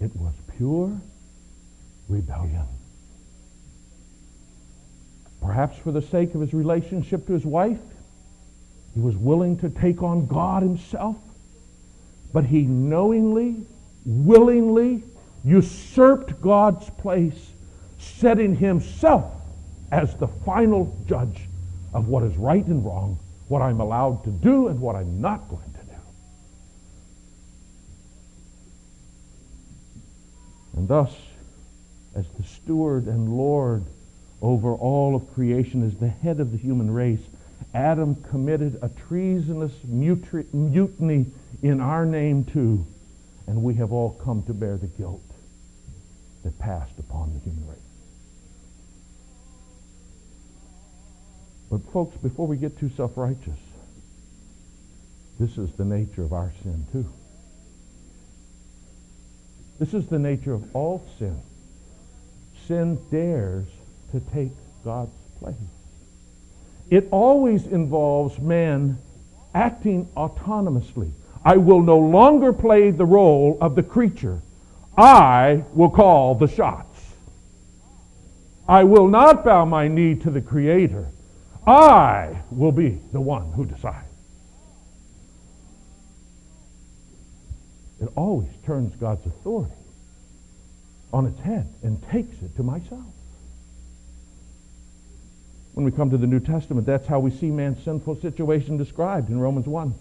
It 0.00 0.14
was 0.14 0.34
pure 0.56 1.00
rebellion. 2.08 2.66
Perhaps 5.42 5.78
for 5.78 5.92
the 5.92 6.02
sake 6.02 6.34
of 6.34 6.40
his 6.40 6.54
relationship 6.54 7.26
to 7.26 7.32
his 7.32 7.44
wife, 7.44 7.80
he 8.94 9.00
was 9.00 9.16
willing 9.16 9.58
to 9.58 9.70
take 9.70 10.02
on 10.02 10.26
God 10.26 10.62
himself 10.62 11.16
but 12.32 12.44
he 12.46 12.62
knowingly, 12.62 13.62
willingly 14.04 15.02
usurped 15.44 16.40
God's 16.40 16.88
place, 16.90 17.52
setting 17.98 18.56
himself 18.56 19.32
as 19.90 20.16
the 20.16 20.28
final 20.28 20.96
judge 21.06 21.48
of 21.92 22.08
what 22.08 22.22
is 22.22 22.36
right 22.36 22.64
and 22.64 22.84
wrong, 22.84 23.18
what 23.48 23.60
I'm 23.60 23.80
allowed 23.80 24.24
to 24.24 24.30
do 24.30 24.68
and 24.68 24.80
what 24.80 24.96
I'm 24.96 25.20
not 25.20 25.48
going 25.48 25.72
to 25.74 25.84
do. 25.84 26.00
And 30.78 30.88
thus, 30.88 31.14
as 32.14 32.26
the 32.38 32.44
steward 32.44 33.06
and 33.06 33.36
Lord 33.36 33.84
over 34.42 34.74
all 34.74 35.14
of 35.14 35.32
creation, 35.32 35.86
as 35.86 35.94
the 35.94 36.08
head 36.08 36.40
of 36.40 36.50
the 36.50 36.58
human 36.58 36.90
race, 36.90 37.22
Adam 37.72 38.16
committed 38.16 38.76
a 38.82 38.88
treasonous 38.88 39.72
mutiny 39.84 41.26
in 41.62 41.80
our 41.80 42.04
name 42.04 42.44
too, 42.44 42.84
and 43.46 43.62
we 43.62 43.74
have 43.74 43.92
all 43.92 44.10
come 44.10 44.42
to 44.42 44.52
bear 44.52 44.76
the 44.76 44.88
guilt 44.88 45.22
that 46.42 46.58
passed 46.58 46.98
upon 46.98 47.32
the 47.32 47.38
human 47.38 47.66
race. 47.68 47.78
But 51.70 51.80
folks, 51.92 52.16
before 52.16 52.48
we 52.48 52.56
get 52.56 52.76
too 52.78 52.90
self-righteous, 52.96 53.58
this 55.38 55.56
is 55.56 55.72
the 55.74 55.84
nature 55.84 56.24
of 56.24 56.32
our 56.32 56.52
sin 56.62 56.84
too. 56.92 57.06
This 59.78 59.94
is 59.94 60.06
the 60.08 60.18
nature 60.18 60.52
of 60.52 60.76
all 60.76 61.06
sin. 61.18 61.40
Sin 62.66 62.98
dares 63.10 63.66
to 64.12 64.20
take 64.32 64.52
God's 64.84 65.12
place. 65.40 65.54
It 66.90 67.08
always 67.10 67.66
involves 67.66 68.38
man 68.38 68.98
acting 69.54 70.06
autonomously. 70.16 71.10
I 71.44 71.56
will 71.56 71.80
no 71.80 71.98
longer 71.98 72.52
play 72.52 72.90
the 72.90 73.04
role 73.04 73.58
of 73.60 73.74
the 73.74 73.82
creature. 73.82 74.40
I 74.96 75.64
will 75.74 75.90
call 75.90 76.34
the 76.34 76.46
shots. 76.46 76.88
I 78.68 78.84
will 78.84 79.08
not 79.08 79.44
bow 79.44 79.64
my 79.64 79.88
knee 79.88 80.14
to 80.16 80.30
the 80.30 80.40
Creator. 80.40 81.08
I 81.66 82.42
will 82.50 82.72
be 82.72 82.98
the 83.12 83.20
one 83.20 83.52
who 83.52 83.64
decides. 83.64 84.06
It 88.00 88.08
always 88.16 88.50
turns 88.64 88.94
God's 88.96 89.24
authority 89.26 89.72
on 91.12 91.26
its 91.26 91.40
head 91.40 91.68
and 91.82 92.02
takes 92.10 92.36
it 92.42 92.56
to 92.56 92.62
myself. 92.62 93.11
When 95.74 95.84
we 95.84 95.90
come 95.90 96.10
to 96.10 96.18
the 96.18 96.26
New 96.26 96.40
Testament, 96.40 96.86
that's 96.86 97.06
how 97.06 97.18
we 97.20 97.30
see 97.30 97.50
man's 97.50 97.82
sinful 97.82 98.20
situation 98.20 98.76
described 98.76 99.30
in 99.30 99.40
Romans 99.40 99.66
1. 99.66 99.94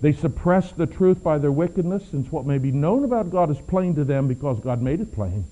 They 0.00 0.12
suppress 0.12 0.72
the 0.72 0.86
truth 0.86 1.22
by 1.22 1.38
their 1.38 1.52
wickedness, 1.52 2.08
since 2.10 2.30
what 2.30 2.44
may 2.44 2.58
be 2.58 2.72
known 2.72 3.04
about 3.04 3.30
God 3.30 3.50
is 3.50 3.60
plain 3.60 3.94
to 3.94 4.04
them 4.04 4.28
because 4.28 4.60
God 4.60 4.82
made 4.82 5.00
it 5.00 5.14
plain. 5.14 5.46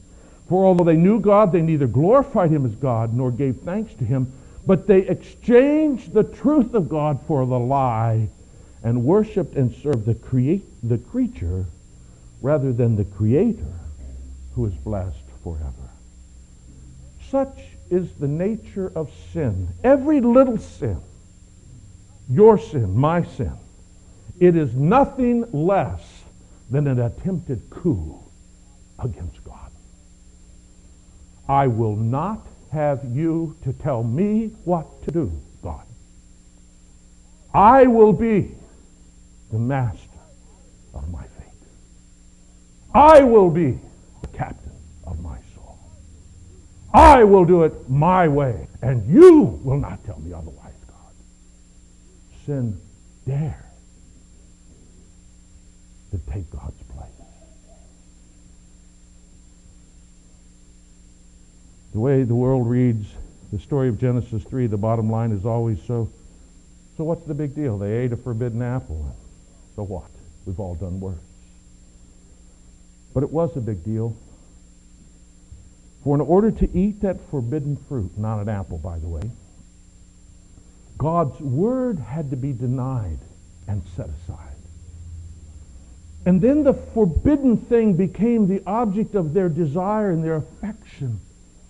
For 0.48 0.66
although 0.66 0.84
they 0.84 0.96
knew 0.96 1.20
God, 1.20 1.52
they 1.52 1.62
neither 1.62 1.86
glorified 1.86 2.50
him 2.50 2.66
as 2.66 2.74
God 2.74 3.14
nor 3.14 3.30
gave 3.30 3.56
thanks 3.58 3.94
to 3.94 4.04
him, 4.04 4.32
but 4.66 4.86
they 4.86 5.00
exchanged 5.00 6.12
the 6.12 6.24
truth 6.24 6.74
of 6.74 6.88
God 6.88 7.20
for 7.26 7.46
the 7.46 7.58
lie 7.58 8.28
and 8.82 9.04
worshiped 9.04 9.56
and 9.56 9.74
served 9.74 10.04
the, 10.04 10.14
create, 10.14 10.64
the 10.82 10.98
creature 10.98 11.64
rather 12.42 12.72
than 12.72 12.96
the 12.96 13.04
Creator 13.04 13.80
who 14.54 14.66
is 14.66 14.74
blessed 14.74 15.24
forever. 15.42 15.90
Such 17.34 17.64
is 17.90 18.12
the 18.20 18.28
nature 18.28 18.92
of 18.94 19.10
sin. 19.32 19.66
Every 19.82 20.20
little 20.20 20.56
sin, 20.56 21.00
your 22.30 22.58
sin, 22.58 22.96
my 22.96 23.24
sin, 23.24 23.54
it 24.38 24.54
is 24.54 24.76
nothing 24.76 25.44
less 25.50 26.00
than 26.70 26.86
an 26.86 27.00
attempted 27.00 27.68
coup 27.70 28.20
against 29.00 29.42
God. 29.42 29.72
I 31.48 31.66
will 31.66 31.96
not 31.96 32.46
have 32.70 33.04
you 33.04 33.56
to 33.64 33.72
tell 33.72 34.04
me 34.04 34.52
what 34.62 35.02
to 35.02 35.10
do, 35.10 35.32
God. 35.60 35.86
I 37.52 37.88
will 37.88 38.12
be 38.12 38.52
the 39.50 39.58
master 39.58 40.20
of 40.94 41.10
my 41.10 41.24
fate. 41.24 41.68
I 42.94 43.24
will 43.24 43.50
be 43.50 43.80
the 44.20 44.28
captain 44.28 44.70
of 45.02 45.20
my 45.20 45.36
soul. 45.36 45.78
I 46.94 47.24
will 47.24 47.44
do 47.44 47.64
it 47.64 47.90
my 47.90 48.28
way, 48.28 48.68
and 48.80 49.04
you 49.12 49.60
will 49.64 49.78
not 49.78 50.04
tell 50.04 50.20
me 50.20 50.32
otherwise, 50.32 50.74
God. 50.86 51.12
Sin 52.46 52.80
dare 53.26 53.64
to 56.12 56.18
take 56.32 56.48
God's 56.50 56.80
place. 56.84 57.10
The 61.92 61.98
way 61.98 62.22
the 62.22 62.34
world 62.34 62.68
reads 62.68 63.08
the 63.52 63.58
story 63.58 63.88
of 63.88 63.98
Genesis 63.98 64.44
3, 64.44 64.68
the 64.68 64.76
bottom 64.76 65.10
line 65.10 65.32
is 65.32 65.44
always 65.44 65.82
so, 65.82 66.08
so 66.96 67.02
what's 67.02 67.24
the 67.24 67.34
big 67.34 67.56
deal? 67.56 67.76
They 67.76 67.92
ate 67.92 68.12
a 68.12 68.16
forbidden 68.16 68.62
apple. 68.62 69.16
So 69.74 69.82
what? 69.82 70.10
We've 70.46 70.60
all 70.60 70.76
done 70.76 71.00
worse. 71.00 71.18
But 73.12 73.24
it 73.24 73.30
was 73.30 73.56
a 73.56 73.60
big 73.60 73.82
deal. 73.84 74.16
For 76.04 76.14
in 76.14 76.20
order 76.20 76.50
to 76.50 76.78
eat 76.78 77.00
that 77.00 77.16
forbidden 77.30 77.76
fruit, 77.88 78.16
not 78.18 78.40
an 78.40 78.48
apple, 78.48 78.76
by 78.76 78.98
the 78.98 79.08
way, 79.08 79.30
God's 80.98 81.40
word 81.40 81.98
had 81.98 82.30
to 82.30 82.36
be 82.36 82.52
denied 82.52 83.18
and 83.66 83.82
set 83.96 84.08
aside. 84.08 84.54
And 86.26 86.40
then 86.40 86.62
the 86.62 86.74
forbidden 86.74 87.56
thing 87.56 87.94
became 87.94 88.46
the 88.46 88.62
object 88.66 89.14
of 89.14 89.34
their 89.34 89.48
desire 89.48 90.10
and 90.10 90.22
their 90.22 90.36
affection, 90.36 91.20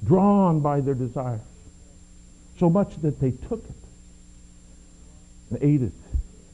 drawn 0.04 0.60
by 0.60 0.80
their 0.80 0.94
desires. 0.94 1.40
So 2.58 2.68
much 2.68 3.00
that 3.02 3.20
they 3.20 3.30
took 3.32 3.64
it 3.64 3.76
and 5.50 5.62
ate 5.62 5.82
it. 5.82 5.92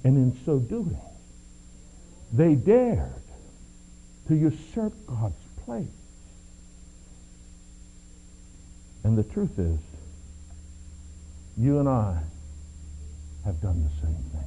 And 0.05 0.17
in 0.17 0.39
so 0.45 0.59
doing, 0.59 0.97
they 2.33 2.55
dared 2.55 3.23
to 4.29 4.35
usurp 4.35 4.95
God's 5.07 5.35
place. 5.65 5.87
And 9.05 9.17
the 9.17 9.23
truth 9.23 9.59
is, 9.59 9.79
you 11.57 11.79
and 11.79 11.89
I 11.89 12.21
have 13.45 13.61
done 13.61 13.83
the 13.83 14.07
same 14.07 14.23
thing. 14.33 14.45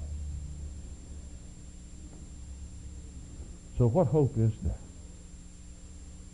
So 3.77 3.87
what 3.87 4.07
hope 4.07 4.37
is 4.37 4.51
there? 4.63 4.75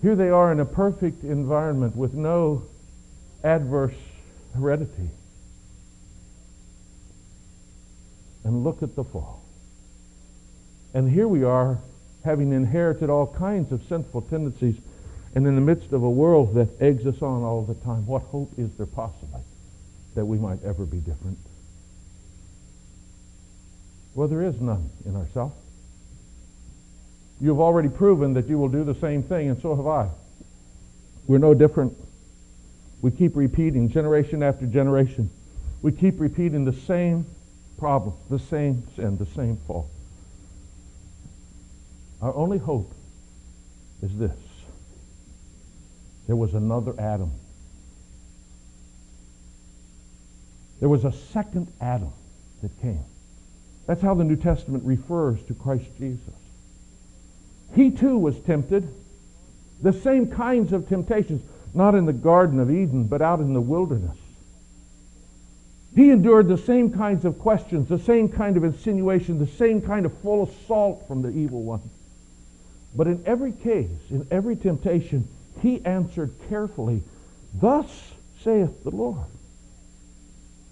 Here 0.01 0.15
they 0.15 0.29
are 0.29 0.51
in 0.51 0.59
a 0.59 0.65
perfect 0.65 1.23
environment 1.23 1.95
with 1.95 2.13
no 2.13 2.63
adverse 3.43 3.95
heredity. 4.55 5.09
And 8.43 8.63
look 8.63 8.81
at 8.83 8.95
the 8.95 9.03
fall. 9.03 9.43
And 10.93 11.09
here 11.09 11.27
we 11.27 11.43
are, 11.43 11.79
having 12.23 12.51
inherited 12.51 13.09
all 13.09 13.27
kinds 13.27 13.71
of 13.71 13.83
sinful 13.87 14.21
tendencies, 14.23 14.77
and 15.35 15.45
in 15.45 15.55
the 15.55 15.61
midst 15.61 15.91
of 15.91 16.03
a 16.03 16.09
world 16.09 16.55
that 16.55 16.69
eggs 16.81 17.05
us 17.05 17.21
on 17.21 17.43
all 17.43 17.63
the 17.63 17.75
time. 17.75 18.05
What 18.07 18.23
hope 18.23 18.51
is 18.57 18.73
there 18.75 18.85
possibly 18.85 19.41
that 20.15 20.25
we 20.25 20.37
might 20.37 20.63
ever 20.63 20.85
be 20.85 20.97
different? 20.97 21.37
Well, 24.15 24.27
there 24.27 24.41
is 24.41 24.59
none 24.59 24.89
in 25.05 25.15
ourselves. 25.15 25.55
You've 27.39 27.61
already 27.61 27.89
proven 27.89 28.33
that 28.33 28.47
you 28.47 28.57
will 28.57 28.67
do 28.67 28.83
the 28.83 28.95
same 28.95 29.23
thing, 29.23 29.49
and 29.49 29.61
so 29.61 29.75
have 29.75 29.87
I. 29.87 30.09
We're 31.27 31.37
no 31.37 31.53
different. 31.53 31.95
We 33.01 33.11
keep 33.11 33.35
repeating 33.35 33.89
generation 33.89 34.43
after 34.43 34.65
generation. 34.65 35.29
We 35.81 35.91
keep 35.91 36.19
repeating 36.19 36.65
the 36.65 36.73
same 36.73 37.25
problem, 37.77 38.15
the 38.29 38.39
same 38.39 38.83
sin, 38.95 39.17
the 39.17 39.25
same 39.27 39.57
fault. 39.67 39.87
Our 42.21 42.35
only 42.35 42.57
hope 42.57 42.93
is 44.01 44.17
this. 44.17 44.35
There 46.29 46.35
was 46.35 46.53
another 46.53 46.93
Adam. 46.99 47.31
There 50.79 50.87
was 50.87 51.03
a 51.03 51.11
second 51.11 51.71
Adam 51.81 52.13
that 52.61 52.69
came. 52.81 53.03
That's 53.87 54.03
how 54.03 54.13
the 54.13 54.23
New 54.23 54.35
Testament 54.35 54.83
refers 54.85 55.41
to 55.47 55.55
Christ 55.55 55.87
Jesus. 55.97 56.35
He 57.73 57.89
too 57.89 58.15
was 58.15 58.37
tempted. 58.41 58.87
The 59.81 59.91
same 59.91 60.29
kinds 60.29 60.71
of 60.71 60.87
temptations, 60.87 61.41
not 61.73 61.95
in 61.95 62.05
the 62.05 62.13
Garden 62.13 62.59
of 62.59 62.69
Eden, 62.69 63.05
but 63.05 63.23
out 63.23 63.39
in 63.39 63.53
the 63.53 63.61
wilderness. 63.61 64.17
He 65.95 66.11
endured 66.11 66.47
the 66.47 66.59
same 66.59 66.91
kinds 66.91 67.25
of 67.25 67.39
questions, 67.39 67.89
the 67.89 67.97
same 67.97 68.29
kind 68.29 68.55
of 68.55 68.63
insinuation, 68.63 69.39
the 69.39 69.47
same 69.47 69.81
kind 69.81 70.05
of 70.05 70.15
full 70.19 70.43
assault 70.43 71.07
from 71.07 71.23
the 71.23 71.29
evil 71.29 71.63
one. 71.63 71.89
But 72.95 73.07
in 73.07 73.23
every 73.25 73.51
case, 73.51 73.89
in 74.11 74.27
every 74.29 74.55
temptation, 74.55 75.27
he 75.61 75.83
answered 75.85 76.31
carefully, 76.49 77.03
Thus 77.53 77.87
saith 78.43 78.83
the 78.83 78.91
Lord. 78.91 79.25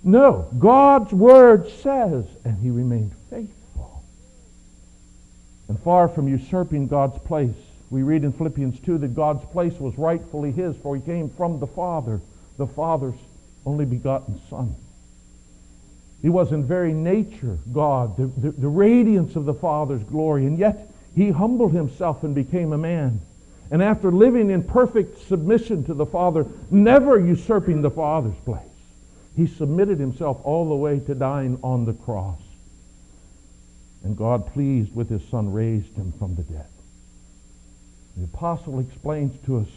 No, 0.03 0.47
God's 0.57 1.11
word 1.11 1.69
says, 1.81 2.25
and 2.45 2.57
he 2.61 2.69
remained 2.69 3.13
faithful. 3.29 4.03
And 5.67 5.79
far 5.81 6.07
from 6.07 6.27
usurping 6.27 6.87
God's 6.87 7.19
place, 7.19 7.55
we 7.89 8.03
read 8.03 8.23
in 8.23 8.31
Philippians 8.31 8.79
2 8.81 8.99
that 8.99 9.15
God's 9.15 9.45
place 9.51 9.79
was 9.79 9.97
rightfully 9.97 10.51
his, 10.51 10.75
for 10.77 10.95
he 10.95 11.01
came 11.01 11.29
from 11.29 11.59
the 11.59 11.67
Father, 11.67 12.21
the 12.57 12.67
Father's 12.67 13.15
only 13.65 13.85
begotten 13.85 14.39
Son. 14.49 14.75
He 16.21 16.29
was 16.29 16.51
in 16.51 16.63
very 16.63 16.93
nature 16.93 17.59
God, 17.71 18.17
the, 18.17 18.27
the, 18.27 18.51
the, 18.51 18.67
radiance 18.67 19.35
of 19.35 19.45
the 19.45 19.53
Father's 19.53 20.03
glory, 20.03 20.45
and 20.45 20.57
yet 20.57 20.89
he 21.15 21.29
humbled 21.29 21.73
himself 21.73 22.23
and 22.23 22.33
became 22.33 22.73
a 22.73 22.77
man. 22.77 23.21
And 23.69 23.83
after 23.83 24.11
living 24.11 24.49
in 24.49 24.63
perfect 24.63 25.27
submission 25.27 25.83
to 25.85 25.93
the 25.93 26.05
Father, 26.05 26.45
never 26.71 27.19
usurping 27.19 27.81
the 27.81 27.91
Father's 27.91 28.37
place, 28.45 28.61
he 29.35 29.45
submitted 29.45 29.99
himself 29.99 30.39
all 30.43 30.69
the 30.69 30.75
way 30.75 30.99
to 30.99 31.13
dying 31.13 31.59
on 31.63 31.85
the 31.85 31.93
cross. 31.93 32.39
And 34.03 34.15
God, 34.15 34.53
pleased 34.53 34.95
with 34.95 35.09
his 35.09 35.23
Son, 35.29 35.51
raised 35.51 35.95
him 35.95 36.13
from 36.13 36.35
the 36.35 36.43
dead. 36.43 36.67
The 38.15 38.23
apostle 38.23 38.79
explains 38.79 39.37
to 39.45 39.57
us 39.59 39.67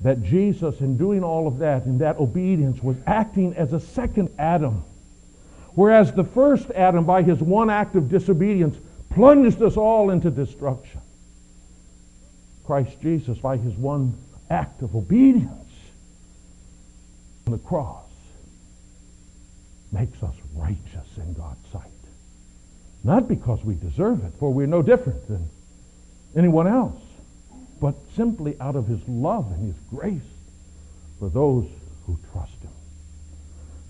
that 0.00 0.22
Jesus, 0.22 0.80
in 0.80 0.96
doing 0.96 1.22
all 1.22 1.46
of 1.46 1.58
that, 1.58 1.84
in 1.84 1.98
that 1.98 2.18
obedience, 2.18 2.82
was 2.82 2.96
acting 3.06 3.54
as 3.54 3.72
a 3.72 3.80
second 3.80 4.30
Adam. 4.38 4.82
Whereas 5.74 6.12
the 6.12 6.24
first 6.24 6.70
Adam, 6.72 7.04
by 7.04 7.22
his 7.22 7.40
one 7.40 7.70
act 7.70 7.94
of 7.94 8.08
disobedience, 8.08 8.76
plunged 9.10 9.62
us 9.62 9.76
all 9.76 10.10
into 10.10 10.30
destruction. 10.30 11.00
Christ 12.66 13.00
Jesus, 13.00 13.38
by 13.38 13.56
his 13.56 13.74
one 13.74 14.14
act 14.50 14.82
of 14.82 14.94
obedience 14.94 15.50
on 17.46 17.52
the 17.52 17.58
cross, 17.58 18.04
makes 19.90 20.22
us 20.22 20.34
righteous 20.54 21.16
in 21.16 21.34
God's 21.34 21.68
sight. 21.72 21.82
Not 23.04 23.28
because 23.28 23.64
we 23.64 23.74
deserve 23.74 24.24
it, 24.24 24.32
for 24.38 24.52
we're 24.52 24.66
no 24.66 24.82
different 24.82 25.26
than 25.28 25.48
anyone 26.36 26.66
else, 26.66 27.00
but 27.80 27.94
simply 28.14 28.56
out 28.60 28.76
of 28.76 28.86
his 28.86 29.00
love 29.08 29.50
and 29.52 29.66
his 29.66 29.76
grace 29.90 30.22
for 31.18 31.28
those 31.28 31.66
who 32.06 32.18
trust 32.32 32.54
him. 32.62 32.70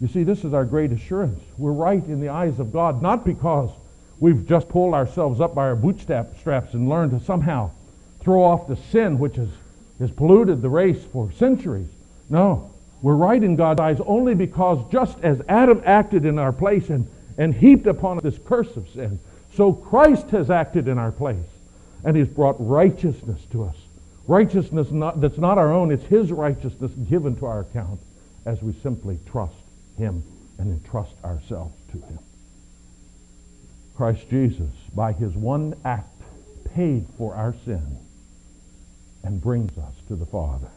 You 0.01 0.09
see, 0.09 0.25
this 0.25 0.45
is 0.45 0.55
our 0.55 0.65
great 0.65 0.93
assurance. 0.93 1.41
We're 1.59 1.73
right 1.73 2.05
in 2.05 2.21
the 2.21 2.31
eyes 2.31 2.59
of 2.59 2.73
God, 2.73 3.03
not 3.03 3.25
because 3.25 3.71
we've 4.19 4.49
just 4.49 4.69
pulled 4.69 4.95
ourselves 4.95 5.41
up 5.41 5.55
by 5.55 5.63
our 5.63 5.77
bootstraps 5.77 6.75
and 6.75 6.89
learned 6.89 7.13
to 7.13 7.25
somehow 7.25 7.71
throw 8.23 8.43
off 8.43 8.69
the 8.69 8.77
sin 8.77 9.19
which 9.19 9.37
has, 9.37 9.49
has 9.99 10.11
polluted 10.11 10.63
the 10.63 10.71
race 10.71 11.03
for 11.13 11.31
centuries. 11.33 11.89
No, 12.31 12.71
we're 13.03 13.17
right 13.17 13.43
in 13.43 13.57
God's 13.57 13.81
eyes 13.81 14.01
only 14.07 14.35
because 14.35 14.79
just 14.91 15.19
as 15.23 15.43
Adam 15.49 15.83
acted 15.85 16.25
in 16.25 16.39
our 16.39 16.53
place 16.53 16.89
and, 16.89 17.09
and 17.37 17.55
heaped 17.55 17.87
upon 17.87 18.19
us 18.19 18.23
this 18.23 18.39
curse 18.45 18.77
of 18.77 18.89
sin, 18.91 19.19
so 19.55 19.73
Christ 19.73 20.31
has 20.31 20.51
acted 20.51 20.88
in 20.88 20.99
our 20.99 21.13
place 21.13 21.37
and 22.05 22.17
he's 22.17 22.29
brought 22.29 22.57
righteousness 22.59 23.40
to 23.53 23.65
us. 23.65 23.77
Righteousness 24.27 24.90
not, 24.90 25.21
that's 25.21 25.38
not 25.38 25.59
our 25.59 25.73
own, 25.73 25.90
it's 25.90 26.05
his 26.05 26.31
righteousness 26.31 26.92
given 26.92 27.37
to 27.37 27.46
our 27.46 27.61
account 27.61 28.01
as 28.46 28.63
we 28.63 28.73
simply 28.73 29.19
trust 29.27 29.55
him 29.99 30.23
and 30.59 30.71
entrust 30.71 31.15
ourselves 31.25 31.75
to 31.90 31.99
him. 31.99 32.19
Christ 33.96 34.29
Jesus, 34.31 34.71
by 34.94 35.13
his 35.13 35.35
one 35.35 35.75
act, 35.85 36.09
paid 36.75 37.07
for 37.19 37.35
our 37.35 37.55
sin 37.65 37.99
and 39.25 39.40
brings 39.40 39.77
us 39.79 39.94
to 40.08 40.16
the 40.16 40.27
Father. 40.27 40.70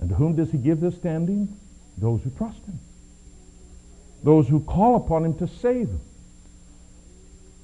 And 0.00 0.08
to 0.08 0.14
whom 0.14 0.36
does 0.36 0.50
he 0.50 0.58
give 0.58 0.80
this 0.80 0.94
standing? 0.96 1.48
Those 1.98 2.22
who 2.22 2.30
trust 2.30 2.58
him. 2.66 2.78
Those 4.22 4.48
who 4.48 4.60
call 4.60 4.96
upon 4.96 5.24
him 5.24 5.34
to 5.38 5.48
save 5.48 5.88
them. 5.88 6.00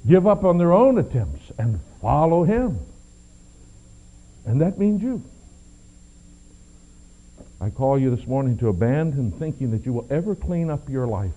Give 0.06 0.26
up 0.26 0.44
on 0.44 0.58
their 0.58 0.72
own 0.72 0.98
attempts 0.98 1.52
and 1.58 1.80
follow 2.00 2.44
him. 2.44 2.78
And 4.46 4.60
that 4.60 4.78
means 4.78 5.02
you. 5.02 5.22
I 7.60 7.68
call 7.68 7.98
you 7.98 8.14
this 8.14 8.26
morning 8.26 8.56
to 8.58 8.68
abandon 8.68 9.32
thinking 9.32 9.72
that 9.72 9.84
you 9.84 9.92
will 9.92 10.06
ever 10.08 10.34
clean 10.34 10.70
up 10.70 10.88
your 10.88 11.06
life, 11.06 11.32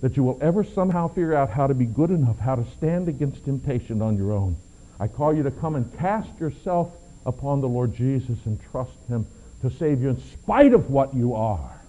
that 0.00 0.16
you 0.16 0.22
will 0.22 0.38
ever 0.40 0.62
somehow 0.62 1.08
figure 1.08 1.34
out 1.34 1.50
how 1.50 1.66
to 1.66 1.74
be 1.74 1.86
good 1.86 2.10
enough, 2.10 2.38
how 2.38 2.54
to 2.54 2.64
stand 2.76 3.08
against 3.08 3.44
temptation 3.44 4.00
on 4.00 4.16
your 4.16 4.30
own. 4.30 4.56
I 4.98 5.08
call 5.08 5.34
you 5.34 5.42
to 5.42 5.50
come 5.50 5.74
and 5.74 5.98
cast 5.98 6.38
yourself 6.38 6.92
upon 7.26 7.60
the 7.60 7.68
Lord 7.68 7.94
Jesus 7.94 8.38
and 8.44 8.60
trust 8.70 8.96
him 9.08 9.26
to 9.62 9.70
save 9.70 10.02
you 10.02 10.10
in 10.10 10.20
spite 10.20 10.74
of 10.74 10.90
what 10.90 11.14
you 11.14 11.34
are. 11.34 11.80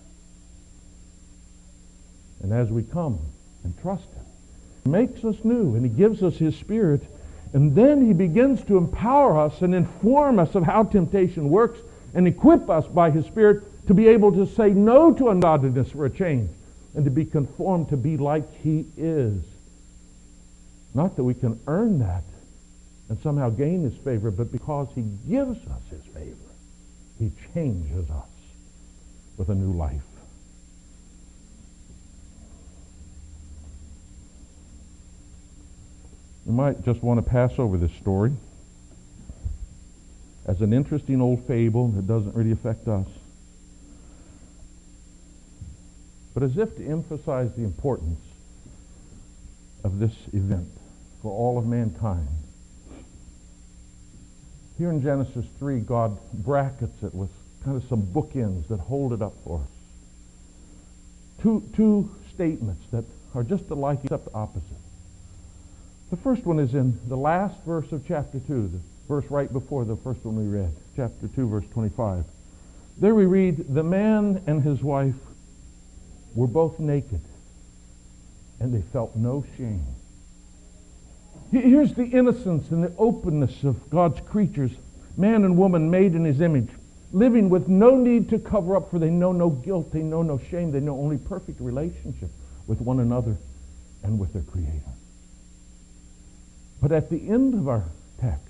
And 2.42 2.54
as 2.54 2.70
we 2.70 2.84
come 2.84 3.20
and 3.64 3.78
trust 3.82 4.06
Him, 4.14 4.26
He 4.84 4.90
makes 4.90 5.24
us 5.26 5.36
new 5.44 5.76
and 5.76 5.84
He 5.84 5.90
gives 5.90 6.24
us 6.24 6.38
His 6.38 6.56
Spirit. 6.56 7.02
And 7.54 7.76
then 7.76 8.06
He 8.06 8.14
begins 8.14 8.64
to 8.66 8.78
empower 8.78 9.38
us 9.38 9.62
and 9.62 9.74
inform 9.74 10.40
us 10.40 10.56
of 10.56 10.64
how 10.64 10.84
temptation 10.84 11.50
works 11.50 11.80
and 12.14 12.28
equip 12.28 12.70
us 12.70 12.88
by 12.88 13.12
His 13.12 13.26
Spirit 13.26 13.64
to 13.88 13.94
be 13.94 14.08
able 14.08 14.32
to 14.34 14.46
say 14.46 14.70
no 14.70 15.14
to 15.14 15.30
ungodliness 15.30 15.92
for 15.92 16.06
a 16.06 16.10
change 16.10 16.50
and 16.96 17.04
to 17.04 17.12
be 17.12 17.26
conformed 17.26 17.90
to 17.90 17.98
be 17.98 18.16
like 18.16 18.50
He 18.62 18.86
is. 18.96 19.44
Not 20.94 21.16
that 21.18 21.24
we 21.24 21.34
can 21.34 21.60
earn 21.68 22.00
that 22.00 22.24
and 23.10 23.20
somehow 23.22 23.50
gain 23.50 23.84
His 23.84 23.96
favor, 24.04 24.32
but 24.32 24.52
because 24.52 24.88
He 24.96 25.04
gives 25.30 25.66
us 25.68 25.82
His 25.90 26.04
favor. 26.14 26.36
He 27.20 27.32
changes 27.54 28.10
us 28.10 28.28
with 29.38 29.50
a 29.50 29.56
new 29.56 29.74
life. 29.74 30.02
You 36.46 36.52
might 36.52 36.84
just 36.86 37.02
want 37.02 37.24
to 37.24 37.30
pass 37.30 37.58
over 37.58 37.78
this 37.78 37.94
story 37.94 38.32
as 40.46 40.62
an 40.62 40.74
interesting 40.74 41.22
old 41.22 41.46
fable 41.48 41.88
that 41.90 42.08
doesn't 42.08 42.36
really 42.36 42.52
affect 42.52 42.88
us. 42.88 43.08
But 46.34 46.44
as 46.44 46.58
if 46.58 46.76
to 46.78 46.86
emphasize 46.86 47.52
the 47.56 47.64
importance 47.64 48.20
of 49.84 50.00
this 50.00 50.14
event 50.34 50.70
for 51.22 51.32
all 51.32 51.58
of 51.58 51.66
mankind. 51.66 52.28
Here 54.78 54.90
in 54.90 55.02
Genesis 55.02 55.46
3, 55.60 55.80
God 55.80 56.18
brackets 56.34 57.02
it 57.04 57.14
with 57.14 57.30
kind 57.64 57.78
of 57.78 57.88
some 57.88 58.04
bookends 58.04 58.68
that 58.68 58.80
hold 58.80 59.14
it 59.14 59.22
up 59.22 59.34
for 59.44 59.60
us. 59.60 59.70
Two, 61.42 61.64
two 61.76 62.12
statements 62.34 62.86
that 62.92 63.06
are 63.34 63.44
just 63.44 63.70
alike 63.70 64.00
except 64.04 64.28
opposite. 64.34 64.64
The 66.12 66.18
first 66.18 66.46
one 66.46 66.60
is 66.60 66.76
in 66.76 67.00
the 67.08 67.18
last 67.18 67.56
verse 67.66 67.92
of 67.92 68.06
chapter 68.08 68.40
2, 68.40 68.68
the 68.68 68.80
verse 69.08 69.26
right 69.32 69.52
before 69.52 69.86
the 69.86 69.96
first 69.96 70.24
one 70.24 70.36
we 70.36 70.46
read, 70.46 70.72
chapter 70.96 71.28
2, 71.28 71.48
verse 71.48 71.66
25. 71.74 72.26
There 72.98 73.16
we 73.16 73.26
read, 73.26 73.74
The 73.74 73.84
man 73.84 74.44
and 74.46 74.62
his 74.62 74.82
wife 74.82 75.16
were 76.36 76.48
both 76.48 76.80
naked, 76.80 77.22
and 78.60 78.74
they 78.74 78.82
felt 78.82 79.16
no 79.16 79.46
shame. 79.58 79.86
Here's 81.52 81.94
the 81.94 82.06
innocence 82.06 82.72
and 82.72 82.84
the 82.84 82.94
openness 82.98 83.64
of 83.64 83.90
God's 83.90 84.20
creatures, 84.22 84.72
man 85.16 85.44
and 85.44 85.58
woman 85.58 85.90
made 85.90 86.16
in 86.16 86.26
his 86.26 86.42
image, 86.42 86.70
living 87.12 87.50
with 87.50 87.68
no 87.68 87.96
need 87.96 88.30
to 88.30 88.40
cover 88.40 88.76
up, 88.76 88.90
for 88.90 89.00
they 89.00 89.10
know 89.10 89.32
no 89.32 89.50
guilt, 89.50 89.92
they 89.92 90.02
know 90.02 90.22
no 90.22 90.40
shame, 90.50 90.72
they 90.72 90.80
know 90.80 90.98
only 90.98 91.18
perfect 91.18 91.62
relationship 91.62 92.30
with 92.68 92.82
one 92.82 93.00
another 93.00 93.38
and 94.04 94.20
with 94.20 94.34
their 94.34 94.42
Creator. 94.42 94.72
But 96.82 96.92
at 96.92 97.10
the 97.10 97.30
end 97.30 97.54
of 97.54 97.68
our 97.68 97.86
text, 98.20 98.42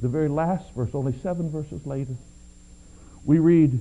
the 0.00 0.08
very 0.08 0.28
last 0.28 0.72
verse, 0.74 0.90
only 0.94 1.18
seven 1.18 1.50
verses 1.50 1.84
later, 1.84 2.14
we 3.24 3.38
read, 3.38 3.80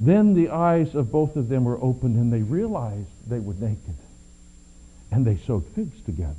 Then 0.00 0.34
the 0.34 0.48
eyes 0.48 0.94
of 0.94 1.12
both 1.12 1.36
of 1.36 1.48
them 1.48 1.64
were 1.64 1.82
opened, 1.82 2.16
and 2.16 2.32
they 2.32 2.42
realized 2.42 3.08
they 3.26 3.40
were 3.40 3.54
naked. 3.54 3.96
And 5.12 5.24
they 5.24 5.36
sewed 5.36 5.64
figs 5.74 6.00
together 6.04 6.34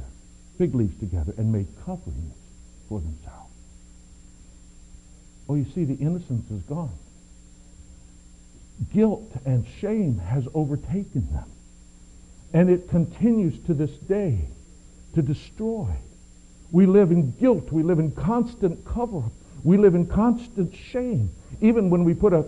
fig 0.57 0.75
leaves 0.75 0.97
together 0.99 1.33
and 1.37 1.51
made 1.51 1.67
coverings 1.85 2.33
for 2.87 2.99
themselves. 2.99 3.53
Oh, 5.47 5.55
you 5.55 5.65
see, 5.75 5.85
the 5.85 5.95
innocence 5.95 6.49
is 6.49 6.61
gone. 6.63 6.97
Guilt 8.93 9.31
and 9.45 9.65
shame 9.79 10.17
has 10.17 10.47
overtaken 10.53 11.27
them. 11.31 11.45
And 12.53 12.69
it 12.69 12.89
continues 12.89 13.57
to 13.65 13.73
this 13.73 13.91
day 13.91 14.39
to 15.13 15.21
destroy. 15.21 15.87
We 16.71 16.85
live 16.85 17.11
in 17.11 17.31
guilt. 17.31 17.71
We 17.71 17.83
live 17.83 17.99
in 17.99 18.11
constant 18.11 18.85
cover-up. 18.85 19.31
We 19.63 19.77
live 19.77 19.95
in 19.95 20.07
constant 20.07 20.75
shame. 20.75 21.31
Even 21.61 21.89
when 21.89 22.03
we 22.03 22.13
put 22.13 22.33
a 22.33 22.45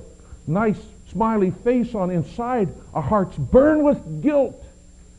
nice 0.47 0.79
smiley 1.11 1.51
face 1.51 1.95
on 1.95 2.09
inside, 2.09 2.69
our 2.93 3.01
hearts 3.01 3.37
burn 3.37 3.83
with 3.83 4.21
guilt. 4.21 4.63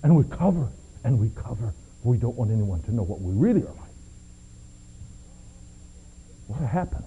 And 0.02 0.16
we 0.16 0.24
cover 0.24 0.68
and 1.04 1.18
we 1.18 1.30
cover 1.30 1.72
we 2.02 2.16
don't 2.16 2.36
want 2.36 2.50
anyone 2.50 2.80
to 2.82 2.94
know 2.94 3.02
what 3.02 3.20
we 3.20 3.32
really 3.34 3.62
are 3.62 3.64
like. 3.64 3.88
What 6.46 6.60
happened? 6.60 7.04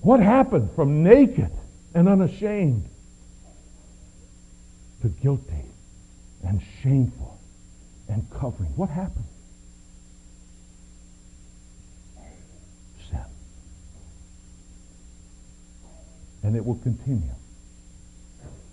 What 0.00 0.20
happened 0.20 0.70
from 0.74 1.02
naked 1.02 1.50
and 1.94 2.08
unashamed 2.08 2.88
to 5.02 5.08
guilty 5.08 5.64
and 6.42 6.60
shameful 6.82 7.38
and 8.08 8.28
covering? 8.30 8.70
What 8.76 8.90
happened? 8.90 9.24
Sin. 13.10 13.20
And 16.42 16.56
it 16.56 16.64
will 16.64 16.78
continue 16.82 17.34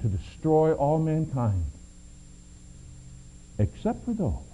to 0.02 0.08
destroy 0.08 0.74
all 0.74 1.00
mankind 1.00 1.66
except 3.60 4.06
for 4.06 4.14
those 4.14 4.47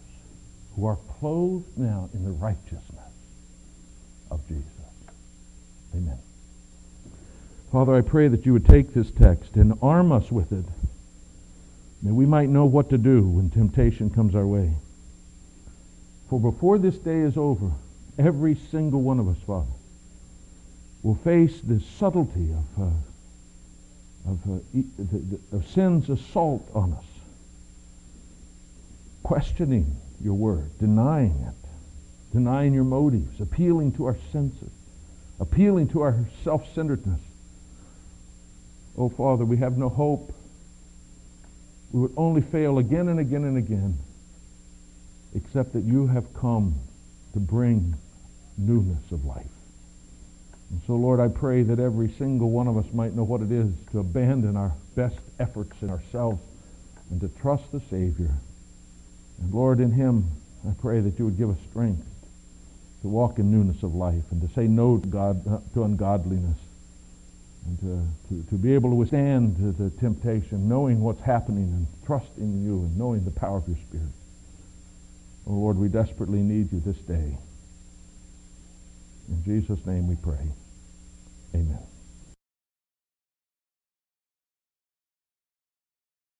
who 0.75 0.85
are 0.85 0.97
clothed 1.19 1.77
now 1.77 2.09
in 2.13 2.23
the 2.23 2.31
righteousness 2.31 2.81
of 4.31 4.45
Jesus. 4.47 4.65
Amen. 5.95 6.17
Father, 7.71 7.95
I 7.95 8.01
pray 8.01 8.27
that 8.27 8.45
you 8.45 8.53
would 8.53 8.65
take 8.65 8.93
this 8.93 9.11
text 9.11 9.55
and 9.55 9.77
arm 9.81 10.11
us 10.11 10.31
with 10.31 10.51
it, 10.51 10.65
that 12.03 12.13
we 12.13 12.25
might 12.25 12.49
know 12.49 12.65
what 12.65 12.89
to 12.89 12.97
do 12.97 13.21
when 13.21 13.49
temptation 13.49 14.09
comes 14.09 14.35
our 14.35 14.45
way. 14.45 14.73
For 16.29 16.39
before 16.39 16.77
this 16.77 16.97
day 16.97 17.19
is 17.19 17.37
over, 17.37 17.71
every 18.17 18.55
single 18.55 19.01
one 19.01 19.19
of 19.19 19.27
us, 19.27 19.37
Father, 19.45 19.67
will 21.03 21.15
face 21.15 21.61
the 21.61 21.79
subtlety 21.79 22.51
of, 22.51 22.81
uh, 22.81 24.31
of, 24.31 24.39
uh, 24.49 25.55
of 25.55 25.67
sin's 25.67 26.09
assault 26.09 26.67
on 26.73 26.93
us, 26.93 27.05
questioning 29.21 29.95
your 30.23 30.35
word, 30.35 30.71
denying 30.79 31.45
it, 31.47 31.69
denying 32.31 32.73
your 32.73 32.83
motives, 32.83 33.39
appealing 33.41 33.91
to 33.93 34.05
our 34.05 34.17
senses, 34.31 34.71
appealing 35.39 35.89
to 35.89 36.01
our 36.01 36.17
self-centeredness. 36.43 37.19
Oh, 38.97 39.09
Father, 39.09 39.43
we 39.43 39.57
have 39.57 39.77
no 39.77 39.89
hope. 39.89 40.33
We 41.91 42.01
would 42.01 42.13
only 42.15 42.41
fail 42.41 42.77
again 42.77 43.07
and 43.07 43.19
again 43.19 43.43
and 43.43 43.57
again, 43.57 43.97
except 45.35 45.73
that 45.73 45.83
you 45.83 46.07
have 46.07 46.33
come 46.33 46.75
to 47.33 47.39
bring 47.39 47.95
newness 48.57 49.11
of 49.11 49.25
life. 49.25 49.45
And 50.69 50.81
so, 50.87 50.93
Lord, 50.93 51.19
I 51.19 51.27
pray 51.27 51.63
that 51.63 51.79
every 51.79 52.09
single 52.17 52.49
one 52.49 52.67
of 52.67 52.77
us 52.77 52.85
might 52.93 53.13
know 53.13 53.23
what 53.23 53.41
it 53.41 53.51
is 53.51 53.71
to 53.91 53.99
abandon 53.99 54.57
our 54.57 54.73
best 54.95 55.19
efforts 55.39 55.73
in 55.81 55.89
ourselves 55.89 56.41
and 57.11 57.21
to 57.21 57.27
trust 57.27 57.71
the 57.71 57.81
Savior 57.91 58.31
and 59.43 59.53
Lord, 59.53 59.79
in 59.81 59.91
him, 59.91 60.31
I 60.67 60.73
pray 60.81 61.01
that 61.01 61.19
you 61.19 61.25
would 61.25 61.37
give 61.37 61.49
us 61.49 61.57
strength 61.69 62.05
to 63.01 63.09
walk 63.09 63.39
in 63.39 63.51
newness 63.51 63.83
of 63.83 63.93
life 63.93 64.23
and 64.31 64.41
to 64.41 64.53
say 64.55 64.67
no 64.67 64.97
to, 64.97 65.07
God, 65.07 65.45
uh, 65.47 65.59
to 65.73 65.83
ungodliness 65.83 66.57
and 67.65 67.79
to, 67.79 68.07
to, 68.29 68.49
to 68.49 68.55
be 68.55 68.73
able 68.73 68.89
to 68.91 68.95
withstand 68.95 69.57
the 69.77 69.89
temptation, 69.99 70.69
knowing 70.69 71.01
what's 71.01 71.21
happening 71.21 71.63
and 71.63 71.87
trusting 72.05 72.43
in 72.43 72.63
you 72.63 72.79
and 72.79 72.97
knowing 72.97 73.25
the 73.25 73.31
power 73.31 73.57
of 73.57 73.67
your 73.67 73.77
Spirit. 73.89 74.07
Oh, 75.45 75.53
Lord, 75.53 75.77
we 75.77 75.89
desperately 75.89 76.39
need 76.39 76.71
you 76.71 76.79
this 76.79 76.97
day. 76.99 77.37
In 79.29 79.43
Jesus' 79.43 79.85
name 79.85 80.07
we 80.07 80.15
pray. 80.15 80.51